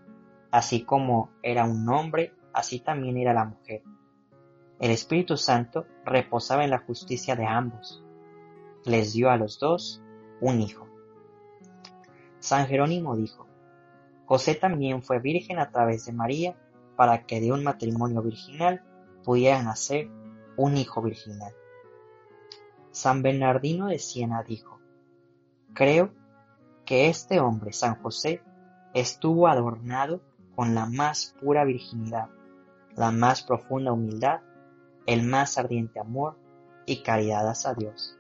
Así 0.51 0.83
como 0.83 1.31
era 1.43 1.65
un 1.65 1.89
hombre, 1.89 2.35
así 2.53 2.81
también 2.81 3.17
era 3.17 3.33
la 3.33 3.47
mujer. 3.47 3.83
El 4.79 4.91
Espíritu 4.91 5.39
Santo 5.39 5.87
reposaba 6.05 6.63
en 6.63 6.69
la 6.69 6.81
justicia 6.81 7.35
de 7.37 7.47
ambos. 7.47 8.05
Les 8.85 9.15
dio 9.15 9.31
a 9.31 9.39
los 9.39 9.59
dos 9.59 10.03
un 10.43 10.61
hijo. 10.61 10.87
San 12.39 12.67
Jerónimo 12.67 13.17
dijo, 13.17 13.47
José 14.27 14.55
también 14.57 15.03
fue 15.03 15.21
virgen 15.21 15.59
a 15.59 15.71
través 15.71 16.05
de 16.05 16.13
María 16.13 16.55
para 16.97 17.25
que 17.25 17.41
de 17.41 17.53
un 17.53 17.65
matrimonio 17.65 18.21
virginal 18.21 18.83
pudiera 19.25 19.63
nacer 19.63 20.11
un 20.59 20.77
hijo 20.77 21.01
virginal. 21.01 21.55
San 22.91 23.23
Bernardino 23.23 23.87
de 23.87 23.99
Siena 23.99 24.43
dijo, 24.43 24.79
Creo 25.73 26.13
que 26.85 27.09
este 27.09 27.41
hombre, 27.41 27.73
San 27.73 27.95
José, 28.03 28.43
estuvo 28.95 29.49
adornado 29.49 30.21
con 30.55 30.75
la 30.75 30.87
más 30.87 31.35
pura 31.41 31.65
virginidad 31.65 32.29
la 32.97 33.11
más 33.11 33.43
profunda 33.43 33.93
humildad, 33.93 34.41
el 35.07 35.23
más 35.23 35.59
ardiente 35.59 36.01
amor 36.01 36.37
y 36.87 37.03
caridad 37.03 37.49
hacia 37.49 37.75
Dios. 37.75 38.19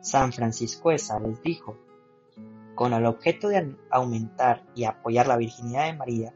San 0.00 0.32
Francisco 0.32 0.90
de 0.90 0.98
Sales 0.98 1.42
dijo, 1.42 1.76
con 2.74 2.92
el 2.92 3.04
objeto 3.04 3.48
de 3.48 3.76
aumentar 3.90 4.64
y 4.74 4.84
apoyar 4.84 5.26
la 5.26 5.36
virginidad 5.36 5.86
de 5.86 5.98
María, 5.98 6.34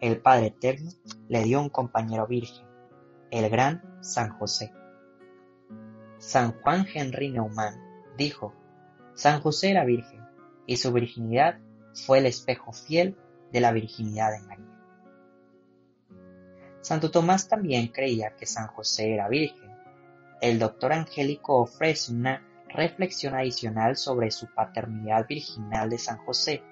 el 0.00 0.20
Padre 0.20 0.46
Eterno 0.46 0.90
le 1.28 1.42
dio 1.42 1.60
un 1.60 1.68
compañero 1.68 2.26
virgen, 2.26 2.66
el 3.30 3.50
gran 3.50 3.82
San 4.00 4.30
José. 4.38 4.72
San 6.18 6.52
Juan 6.60 6.86
Henry 6.92 7.30
Neumann 7.30 7.80
dijo, 8.16 8.54
San 9.14 9.40
José 9.40 9.72
era 9.72 9.84
virgen 9.84 10.20
y 10.66 10.76
su 10.76 10.92
virginidad 10.92 11.58
fue 11.94 12.18
el 12.18 12.26
espejo 12.26 12.72
fiel 12.72 13.16
de 13.52 13.60
la 13.60 13.72
virginidad 13.72 14.32
de 14.32 14.40
María. 14.40 14.72
Santo 16.80 17.10
Tomás 17.10 17.48
también 17.48 17.88
creía 17.88 18.34
que 18.36 18.46
San 18.46 18.66
José 18.68 19.14
era 19.14 19.28
virgen. 19.28 19.70
El 20.40 20.58
doctor 20.58 20.92
Angélico 20.92 21.58
ofrece 21.58 22.12
una 22.12 22.42
reflexión 22.68 23.34
adicional 23.34 23.96
sobre 23.96 24.30
su 24.30 24.48
paternidad 24.52 25.26
virginal 25.28 25.90
de 25.90 25.98
San 25.98 26.18
José, 26.18 26.62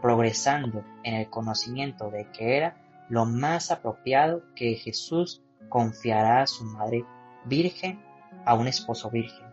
progresando 0.00 0.84
en 1.02 1.14
el 1.14 1.30
conocimiento 1.30 2.10
de 2.10 2.30
que 2.30 2.56
era 2.56 2.76
lo 3.08 3.24
más 3.24 3.70
apropiado 3.70 4.44
que 4.54 4.74
Jesús 4.74 5.42
confiará 5.68 6.42
a 6.42 6.46
su 6.46 6.64
madre 6.64 7.04
virgen 7.44 8.00
a 8.44 8.54
un 8.54 8.68
esposo 8.68 9.10
virgen, 9.10 9.46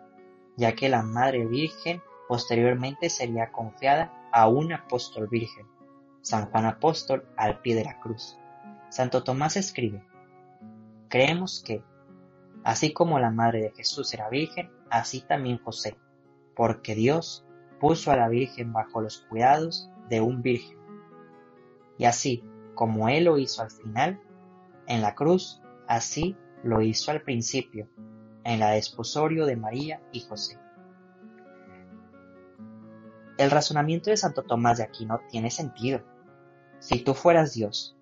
ya 0.57 0.73
que 0.73 0.89
la 0.89 1.01
madre 1.01 1.45
virgen 1.45 2.01
posteriormente 2.27 3.09
sería 3.09 3.51
confiada 3.51 4.13
a 4.31 4.47
un 4.47 4.73
apóstol 4.73 5.27
virgen, 5.27 5.65
San 6.21 6.49
Juan 6.51 6.65
Apóstol 6.65 7.25
al 7.37 7.59
pie 7.61 7.75
de 7.75 7.83
la 7.83 7.99
cruz. 7.99 8.37
Santo 8.89 9.23
Tomás 9.23 9.57
escribe, 9.57 10.03
creemos 11.09 11.63
que, 11.65 11.83
así 12.63 12.93
como 12.93 13.19
la 13.19 13.31
madre 13.31 13.61
de 13.61 13.71
Jesús 13.71 14.13
era 14.13 14.29
virgen, 14.29 14.69
así 14.89 15.21
también 15.21 15.59
José, 15.63 15.97
porque 16.55 16.95
Dios 16.95 17.45
puso 17.79 18.11
a 18.11 18.15
la 18.15 18.29
Virgen 18.29 18.71
bajo 18.73 19.01
los 19.01 19.25
cuidados 19.27 19.89
de 20.07 20.21
un 20.21 20.43
virgen. 20.43 20.77
Y 21.97 22.05
así 22.05 22.43
como 22.75 23.09
Él 23.09 23.25
lo 23.25 23.39
hizo 23.39 23.63
al 23.63 23.71
final, 23.71 24.21
en 24.87 25.01
la 25.01 25.15
cruz, 25.15 25.61
así 25.87 26.37
lo 26.63 26.81
hizo 26.81 27.09
al 27.09 27.21
principio, 27.21 27.89
en 28.43 28.59
la 28.59 28.71
desposorio 28.71 29.45
de 29.45 29.55
María 29.55 30.01
y 30.11 30.21
José. 30.21 30.59
El 33.41 33.49
razonamiento 33.49 34.11
de 34.11 34.17
Santo 34.17 34.43
Tomás 34.43 34.77
de 34.77 34.83
Aquino 34.83 35.21
tiene 35.27 35.49
sentido. 35.49 36.03
Si 36.77 36.99
tú 36.99 37.15
fueras 37.15 37.55
Dios, 37.55 37.97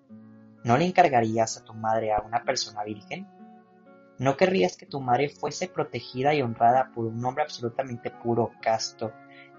¿no 0.64 0.76
le 0.76 0.84
encargarías 0.84 1.56
a 1.56 1.64
tu 1.64 1.72
madre 1.72 2.12
a 2.12 2.20
una 2.20 2.44
persona 2.44 2.84
virgen? 2.84 3.26
¿No 4.18 4.36
querrías 4.36 4.76
que 4.76 4.84
tu 4.84 5.00
madre 5.00 5.30
fuese 5.30 5.66
protegida 5.66 6.34
y 6.34 6.42
honrada 6.42 6.90
por 6.94 7.06
un 7.06 7.24
hombre 7.24 7.42
absolutamente 7.42 8.10
puro, 8.10 8.52
casto 8.60 9.14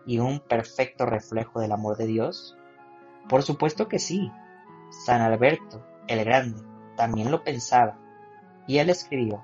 y 0.06 0.20
un 0.20 0.40
perfecto 0.40 1.08
reflejo 1.08 1.60
del 1.60 1.72
amor 1.72 1.98
de 1.98 2.06
Dios? 2.06 2.56
Por 3.28 3.42
supuesto 3.42 3.88
que 3.88 3.98
sí. 3.98 4.32
San 5.04 5.22
Alberto, 5.22 5.84
el 6.08 6.24
Grande, 6.24 6.62
también 6.96 7.32
lo 7.32 7.44
pensaba, 7.44 7.98
y 8.68 8.78
él 8.78 8.92
escribió, 8.92 9.44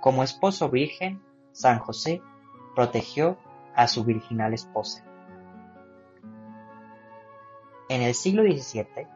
como 0.00 0.22
esposo 0.22 0.70
virgen, 0.70 1.20
San 1.50 1.80
José 1.80 2.22
protegió 2.76 3.38
a 3.74 3.88
su 3.88 4.04
virginal 4.04 4.54
esposa. 4.54 5.02
En 7.88 8.02
el 8.02 8.14
siglo 8.14 8.42
XVII, 8.42 9.06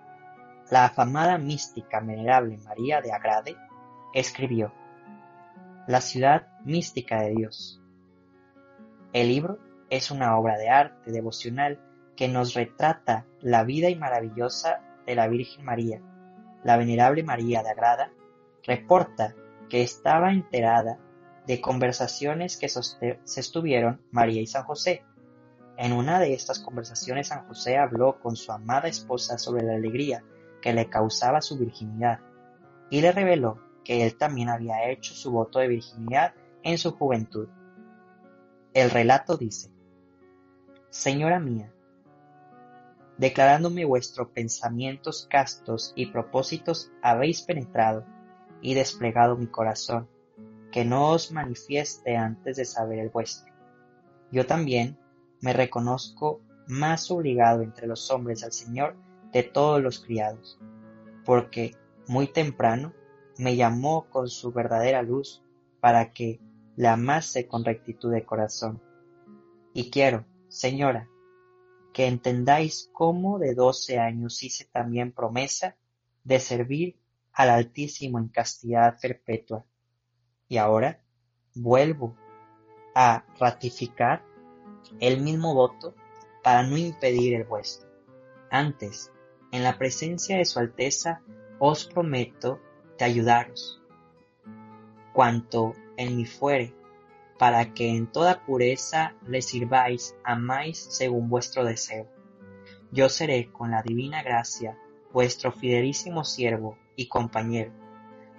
la 0.70 0.84
afamada 0.84 1.38
mística 1.38 1.98
venerable 1.98 2.56
María 2.58 3.00
de 3.00 3.10
Agrade 3.10 3.56
escribió 4.14 4.72
la 5.88 6.00
ciudad 6.00 6.46
mística 6.64 7.20
de 7.20 7.30
Dios. 7.30 7.80
El 9.12 9.28
libro 9.28 9.58
es 9.90 10.12
una 10.12 10.38
obra 10.38 10.56
de 10.56 10.68
arte 10.68 11.10
devocional 11.10 11.80
que 12.16 12.28
nos 12.28 12.54
retrata 12.54 13.26
la 13.40 13.64
vida 13.64 13.90
y 13.90 13.96
maravillosa 13.96 14.80
de 15.04 15.16
la 15.16 15.26
Virgen 15.26 15.64
María. 15.64 16.00
La 16.62 16.76
venerable 16.76 17.24
María 17.24 17.64
de 17.64 17.70
Agrada 17.70 18.12
reporta 18.62 19.34
que 19.68 19.82
estaba 19.82 20.30
enterada 20.30 20.98
de 21.46 21.60
conversaciones 21.60 22.56
que 22.56 22.68
sostuvieron 22.68 24.00
María 24.12 24.40
y 24.40 24.46
San 24.46 24.62
José. 24.62 25.02
En 25.80 25.94
una 25.94 26.20
de 26.20 26.34
estas 26.34 26.58
conversaciones 26.58 27.28
San 27.28 27.46
José 27.48 27.78
habló 27.78 28.20
con 28.20 28.36
su 28.36 28.52
amada 28.52 28.86
esposa 28.86 29.38
sobre 29.38 29.64
la 29.64 29.76
alegría 29.76 30.22
que 30.60 30.74
le 30.74 30.90
causaba 30.90 31.40
su 31.40 31.56
virginidad 31.56 32.20
y 32.90 33.00
le 33.00 33.12
reveló 33.12 33.58
que 33.82 34.04
él 34.04 34.18
también 34.18 34.50
había 34.50 34.90
hecho 34.90 35.14
su 35.14 35.30
voto 35.30 35.58
de 35.58 35.68
virginidad 35.68 36.34
en 36.62 36.76
su 36.76 36.90
juventud. 36.90 37.48
El 38.74 38.90
relato 38.90 39.38
dice, 39.38 39.70
Señora 40.90 41.40
mía, 41.40 41.72
declarándome 43.16 43.86
vuestros 43.86 44.28
pensamientos 44.32 45.26
castos 45.30 45.94
y 45.96 46.12
propósitos 46.12 46.92
habéis 47.00 47.40
penetrado 47.40 48.04
y 48.60 48.74
desplegado 48.74 49.34
mi 49.34 49.46
corazón, 49.46 50.10
que 50.72 50.84
no 50.84 51.08
os 51.08 51.32
manifieste 51.32 52.18
antes 52.18 52.58
de 52.58 52.66
saber 52.66 52.98
el 52.98 53.08
vuestro. 53.08 53.50
Yo 54.30 54.44
también 54.44 54.98
me 55.40 55.52
reconozco 55.52 56.40
más 56.66 57.10
obligado 57.10 57.62
entre 57.62 57.86
los 57.86 58.10
hombres 58.10 58.44
al 58.44 58.52
Señor 58.52 58.96
de 59.32 59.42
todos 59.42 59.82
los 59.82 60.00
criados, 60.00 60.58
porque 61.24 61.76
muy 62.06 62.26
temprano 62.26 62.92
me 63.38 63.56
llamó 63.56 64.08
con 64.10 64.28
su 64.28 64.52
verdadera 64.52 65.02
luz 65.02 65.42
para 65.80 66.12
que 66.12 66.40
la 66.76 66.94
amase 66.94 67.46
con 67.46 67.64
rectitud 67.64 68.12
de 68.12 68.24
corazón. 68.24 68.82
Y 69.72 69.90
quiero, 69.90 70.26
señora, 70.48 71.08
que 71.92 72.06
entendáis 72.06 72.90
cómo 72.92 73.38
de 73.38 73.54
doce 73.54 73.98
años 73.98 74.42
hice 74.42 74.64
también 74.66 75.12
promesa 75.12 75.76
de 76.24 76.38
servir 76.38 77.00
al 77.32 77.50
Altísimo 77.50 78.18
en 78.18 78.28
castidad 78.28 78.98
perpetua. 79.00 79.64
Y 80.48 80.58
ahora 80.58 81.02
vuelvo 81.54 82.16
a 82.94 83.24
ratificar 83.38 84.24
el 84.98 85.20
mismo 85.20 85.54
voto 85.54 85.94
para 86.42 86.62
no 86.62 86.76
impedir 86.76 87.34
el 87.34 87.44
vuestro. 87.44 87.88
Antes, 88.50 89.12
en 89.52 89.62
la 89.62 89.78
presencia 89.78 90.36
de 90.38 90.44
Su 90.44 90.58
Alteza, 90.58 91.22
os 91.58 91.84
prometo 91.86 92.60
ayudaros, 93.04 93.80
cuanto 95.12 95.74
en 95.96 96.16
mí 96.16 96.26
fuere, 96.26 96.74
para 97.38 97.72
que 97.72 97.88
en 97.88 98.06
toda 98.06 98.44
pureza 98.44 99.14
le 99.26 99.42
sirváis, 99.42 100.14
amáis 100.24 100.78
según 100.78 101.28
vuestro 101.28 101.64
deseo. 101.64 102.06
Yo 102.92 103.08
seré 103.08 103.50
con 103.50 103.70
la 103.70 103.82
divina 103.82 104.22
gracia 104.22 104.78
vuestro 105.12 105.52
fidelísimo 105.52 106.24
siervo 106.24 106.76
y 106.96 107.08
compañero. 107.08 107.72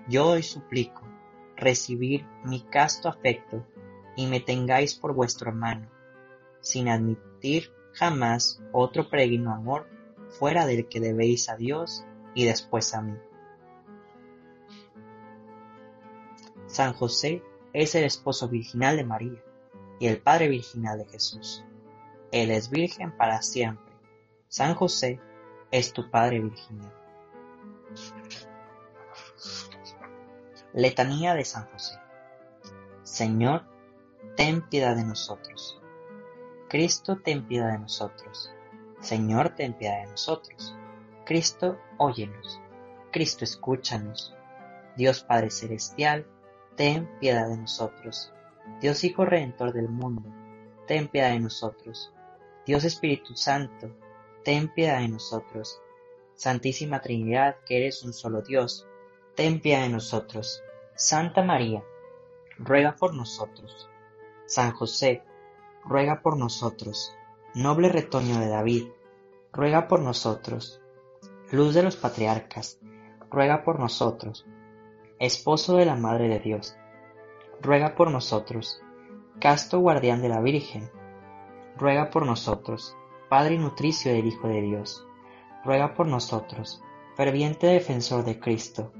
Yo 0.08 0.30
os 0.32 0.46
suplico 0.46 1.02
recibir 1.56 2.26
mi 2.44 2.62
casto 2.62 3.10
afecto 3.10 3.66
y 4.16 4.28
me 4.28 4.40
tengáis 4.40 4.96
por 4.96 5.14
vuestro 5.14 5.50
hermano, 5.50 5.88
sin 6.62 6.90
admitir 6.90 7.72
jamás 7.94 8.62
otro 8.72 9.10
peregrino 9.10 9.54
amor 9.54 9.88
fuera 10.30 10.66
del 10.66 10.88
que 10.88 11.00
debéis 11.00 11.50
a 11.50 11.56
Dios 11.56 12.06
y 12.34 12.46
después 12.46 12.94
a 12.94 13.02
mí. 13.02 13.18
San 16.68 16.94
José 16.94 17.44
es 17.74 17.96
el 17.96 18.06
esposo 18.06 18.48
virginal 18.48 18.96
de 18.96 19.04
María 19.04 19.44
y 20.00 20.08
el 20.08 20.22
padre 20.22 20.48
virginal 20.48 21.00
de 21.00 21.06
Jesús. 21.06 21.66
Él 22.32 22.50
es 22.50 22.70
virgen 22.70 23.16
para 23.18 23.42
siempre. 23.42 23.94
San 24.48 24.76
José 24.76 25.20
es 25.70 25.92
tu 25.92 26.10
padre 26.10 26.40
virginal. 26.40 26.94
Letanía 30.74 31.34
de 31.34 31.44
San 31.44 31.66
José. 31.72 32.00
Señor, 33.04 33.66
ten 34.38 34.62
piedad 34.70 34.96
de 34.96 35.04
nosotros. 35.04 35.81
Cristo, 36.72 37.18
ten 37.18 37.46
piedad 37.46 37.74
de 37.74 37.80
nosotros. 37.80 38.50
Señor, 39.02 39.56
ten 39.56 39.74
piedad 39.74 40.06
de 40.06 40.12
nosotros. 40.12 40.74
Cristo, 41.26 41.78
óyenos. 41.98 42.62
Cristo, 43.12 43.44
escúchanos. 43.44 44.34
Dios 44.96 45.22
Padre 45.22 45.52
Celestial, 45.52 46.26
ten 46.78 47.10
piedad 47.20 47.50
de 47.50 47.58
nosotros. 47.58 48.32
Dios 48.80 49.04
Hijo 49.04 49.26
Redentor 49.26 49.74
del 49.74 49.90
mundo, 49.90 50.24
ten 50.88 51.10
piedad 51.10 51.32
de 51.32 51.42
nosotros. 51.42 52.14
Dios 52.66 52.86
Espíritu 52.86 53.36
Santo, 53.36 53.94
ten 54.46 54.74
piedad 54.74 55.02
de 55.02 55.10
nosotros. 55.10 55.82
Santísima 56.36 57.02
Trinidad, 57.02 57.58
que 57.66 57.80
eres 57.80 58.02
un 58.02 58.14
solo 58.14 58.44
Dios, 58.44 58.88
ten 59.36 59.60
piedad 59.60 59.82
de 59.82 59.90
nosotros. 59.90 60.64
Santa 60.96 61.44
María, 61.44 61.84
ruega 62.58 62.96
por 62.96 63.14
nosotros. 63.14 63.90
San 64.46 64.72
José, 64.72 65.22
ruega 65.86 66.22
por 66.22 66.38
nosotros. 66.38 67.16
Noble 67.54 67.90
retoño 67.90 68.40
de 68.40 68.48
David, 68.48 68.88
ruega 69.52 69.88
por 69.88 70.02
nosotros. 70.02 70.82
Luz 71.52 71.74
de 71.74 71.84
los 71.84 71.98
patriarcas, 71.98 72.80
ruega 73.30 73.64
por 73.64 73.80
nosotros. 73.80 74.46
Esposo 75.20 75.76
de 75.78 75.86
la 75.86 75.96
Madre 75.96 76.28
de 76.28 76.40
Dios, 76.40 76.78
ruega 77.62 77.96
por 77.96 78.12
nosotros. 78.12 78.82
Casto 79.40 79.80
guardián 79.80 80.22
de 80.22 80.30
la 80.30 80.40
Virgen, 80.42 80.90
ruega 81.78 82.10
por 82.10 82.26
nosotros. 82.26 82.96
Padre 83.30 83.58
nutricio 83.58 84.12
del 84.14 84.28
Hijo 84.28 84.48
de 84.48 84.62
Dios, 84.62 85.08
ruega 85.64 85.94
por 85.94 86.08
nosotros. 86.08 86.84
Ferviente 87.16 87.68
defensor 87.68 88.24
de 88.24 88.40
Cristo, 88.40 88.92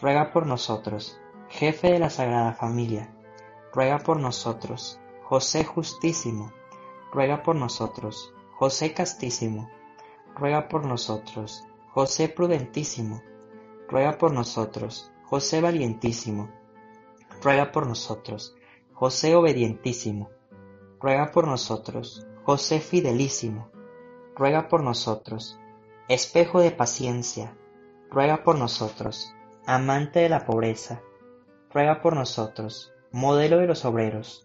ruega 0.00 0.32
por 0.32 0.46
nosotros. 0.46 1.20
Jefe 1.48 1.92
de 1.92 1.98
la 1.98 2.10
Sagrada 2.10 2.52
Familia, 2.52 3.14
ruega 3.72 3.98
por 3.98 4.20
nosotros. 4.20 4.99
José 5.30 5.62
Justísimo, 5.62 6.52
ruega 7.12 7.44
por 7.44 7.54
nosotros. 7.54 8.34
José 8.58 8.94
Castísimo, 8.94 9.70
ruega 10.34 10.68
por 10.68 10.84
nosotros. 10.84 11.64
José 11.94 12.28
Prudentísimo, 12.28 13.22
ruega 13.86 14.18
por 14.18 14.32
nosotros. 14.32 15.12
José 15.22 15.60
Valientísimo, 15.60 16.50
ruega 17.44 17.70
por 17.70 17.86
nosotros. 17.86 18.56
José 18.92 19.36
Obedientísimo, 19.36 20.30
ruega 20.98 21.30
por 21.30 21.46
nosotros. 21.46 22.26
José 22.42 22.80
Fidelísimo, 22.80 23.70
ruega 24.34 24.66
por 24.66 24.82
nosotros. 24.82 25.60
Espejo 26.08 26.58
de 26.58 26.72
paciencia, 26.72 27.56
ruega 28.10 28.42
por 28.42 28.58
nosotros. 28.58 29.32
Amante 29.64 30.18
de 30.18 30.28
la 30.28 30.44
pobreza, 30.44 31.02
ruega 31.72 32.02
por 32.02 32.16
nosotros. 32.16 32.92
Modelo 33.12 33.58
de 33.58 33.68
los 33.68 33.84
obreros, 33.84 34.44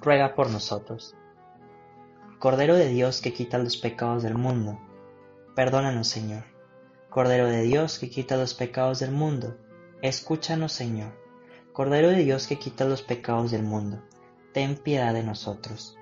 ruega 0.00 0.34
por 0.34 0.50
nosotros. 0.50 1.14
Cordero 2.38 2.74
de 2.74 2.88
Dios 2.88 3.20
que 3.20 3.34
quita 3.34 3.58
los 3.58 3.76
pecados 3.76 4.22
del 4.22 4.34
mundo, 4.34 4.80
perdónanos 5.54 6.08
Señor. 6.08 6.44
Cordero 7.10 7.46
de 7.46 7.62
Dios 7.62 7.98
que 7.98 8.08
quita 8.08 8.36
los 8.36 8.54
pecados 8.54 9.00
del 9.00 9.10
mundo, 9.10 9.58
escúchanos 10.00 10.72
Señor. 10.72 11.12
Cordero 11.72 12.08
de 12.08 12.24
Dios 12.24 12.46
que 12.46 12.58
quita 12.58 12.84
los 12.86 13.02
pecados 13.02 13.50
del 13.50 13.62
mundo, 13.62 14.02
ten 14.54 14.76
piedad 14.76 15.12
de 15.12 15.22
nosotros. 15.22 15.98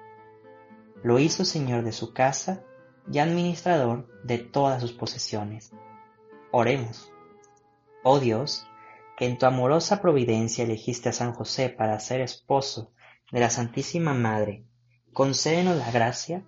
Lo 1.03 1.19
hizo 1.19 1.45
Señor 1.45 1.83
de 1.83 1.93
su 1.93 2.13
casa 2.13 2.63
y 3.11 3.19
administrador 3.19 4.07
de 4.23 4.39
todas 4.39 4.81
sus 4.81 4.93
posesiones. 4.93 5.73
Oremos. 6.53 7.13
Oh 8.05 8.21
Dios, 8.21 8.65
que 9.17 9.27
en 9.27 9.39
tu 9.39 9.47
amorosa 9.47 10.01
providencia 10.01 10.65
elegiste 10.65 11.09
a 11.09 11.13
San 11.13 11.33
José 11.33 11.69
para 11.69 11.99
ser 11.99 12.21
esposo 12.21 12.93
de 13.31 13.41
la 13.41 13.51
Santísima 13.51 14.15
Madre, 14.15 14.65
concédenos 15.13 15.77
la 15.77 15.91
gracia 15.91 16.45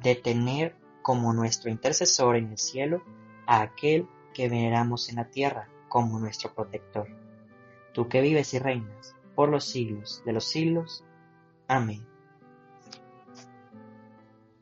de 0.00 0.14
tener 0.14 0.76
como 1.02 1.32
nuestro 1.32 1.70
intercesor 1.70 2.36
en 2.36 2.50
el 2.50 2.58
cielo 2.58 3.02
a 3.46 3.60
aquel 3.60 4.08
que 4.32 4.48
veneramos 4.48 5.08
en 5.08 5.16
la 5.16 5.30
tierra 5.30 5.68
como 5.88 6.18
nuestro 6.18 6.54
protector. 6.54 7.08
Tú 7.92 8.08
que 8.08 8.20
vives 8.20 8.54
y 8.54 8.58
reinas 8.58 9.14
por 9.34 9.48
los 9.48 9.64
siglos 9.64 10.22
de 10.24 10.32
los 10.32 10.44
siglos. 10.44 11.04
Amén. 11.68 12.06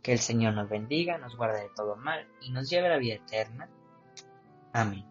Que 0.02 0.12
el 0.12 0.18
Señor 0.18 0.54
nos 0.54 0.68
bendiga, 0.68 1.18
nos 1.18 1.36
guarde 1.36 1.62
de 1.62 1.70
todo 1.76 1.96
mal 1.96 2.26
y 2.40 2.50
nos 2.50 2.68
lleve 2.68 2.86
a 2.86 2.90
la 2.90 2.98
vida 2.98 3.14
eterna. 3.14 3.68
Amén. 4.72 5.09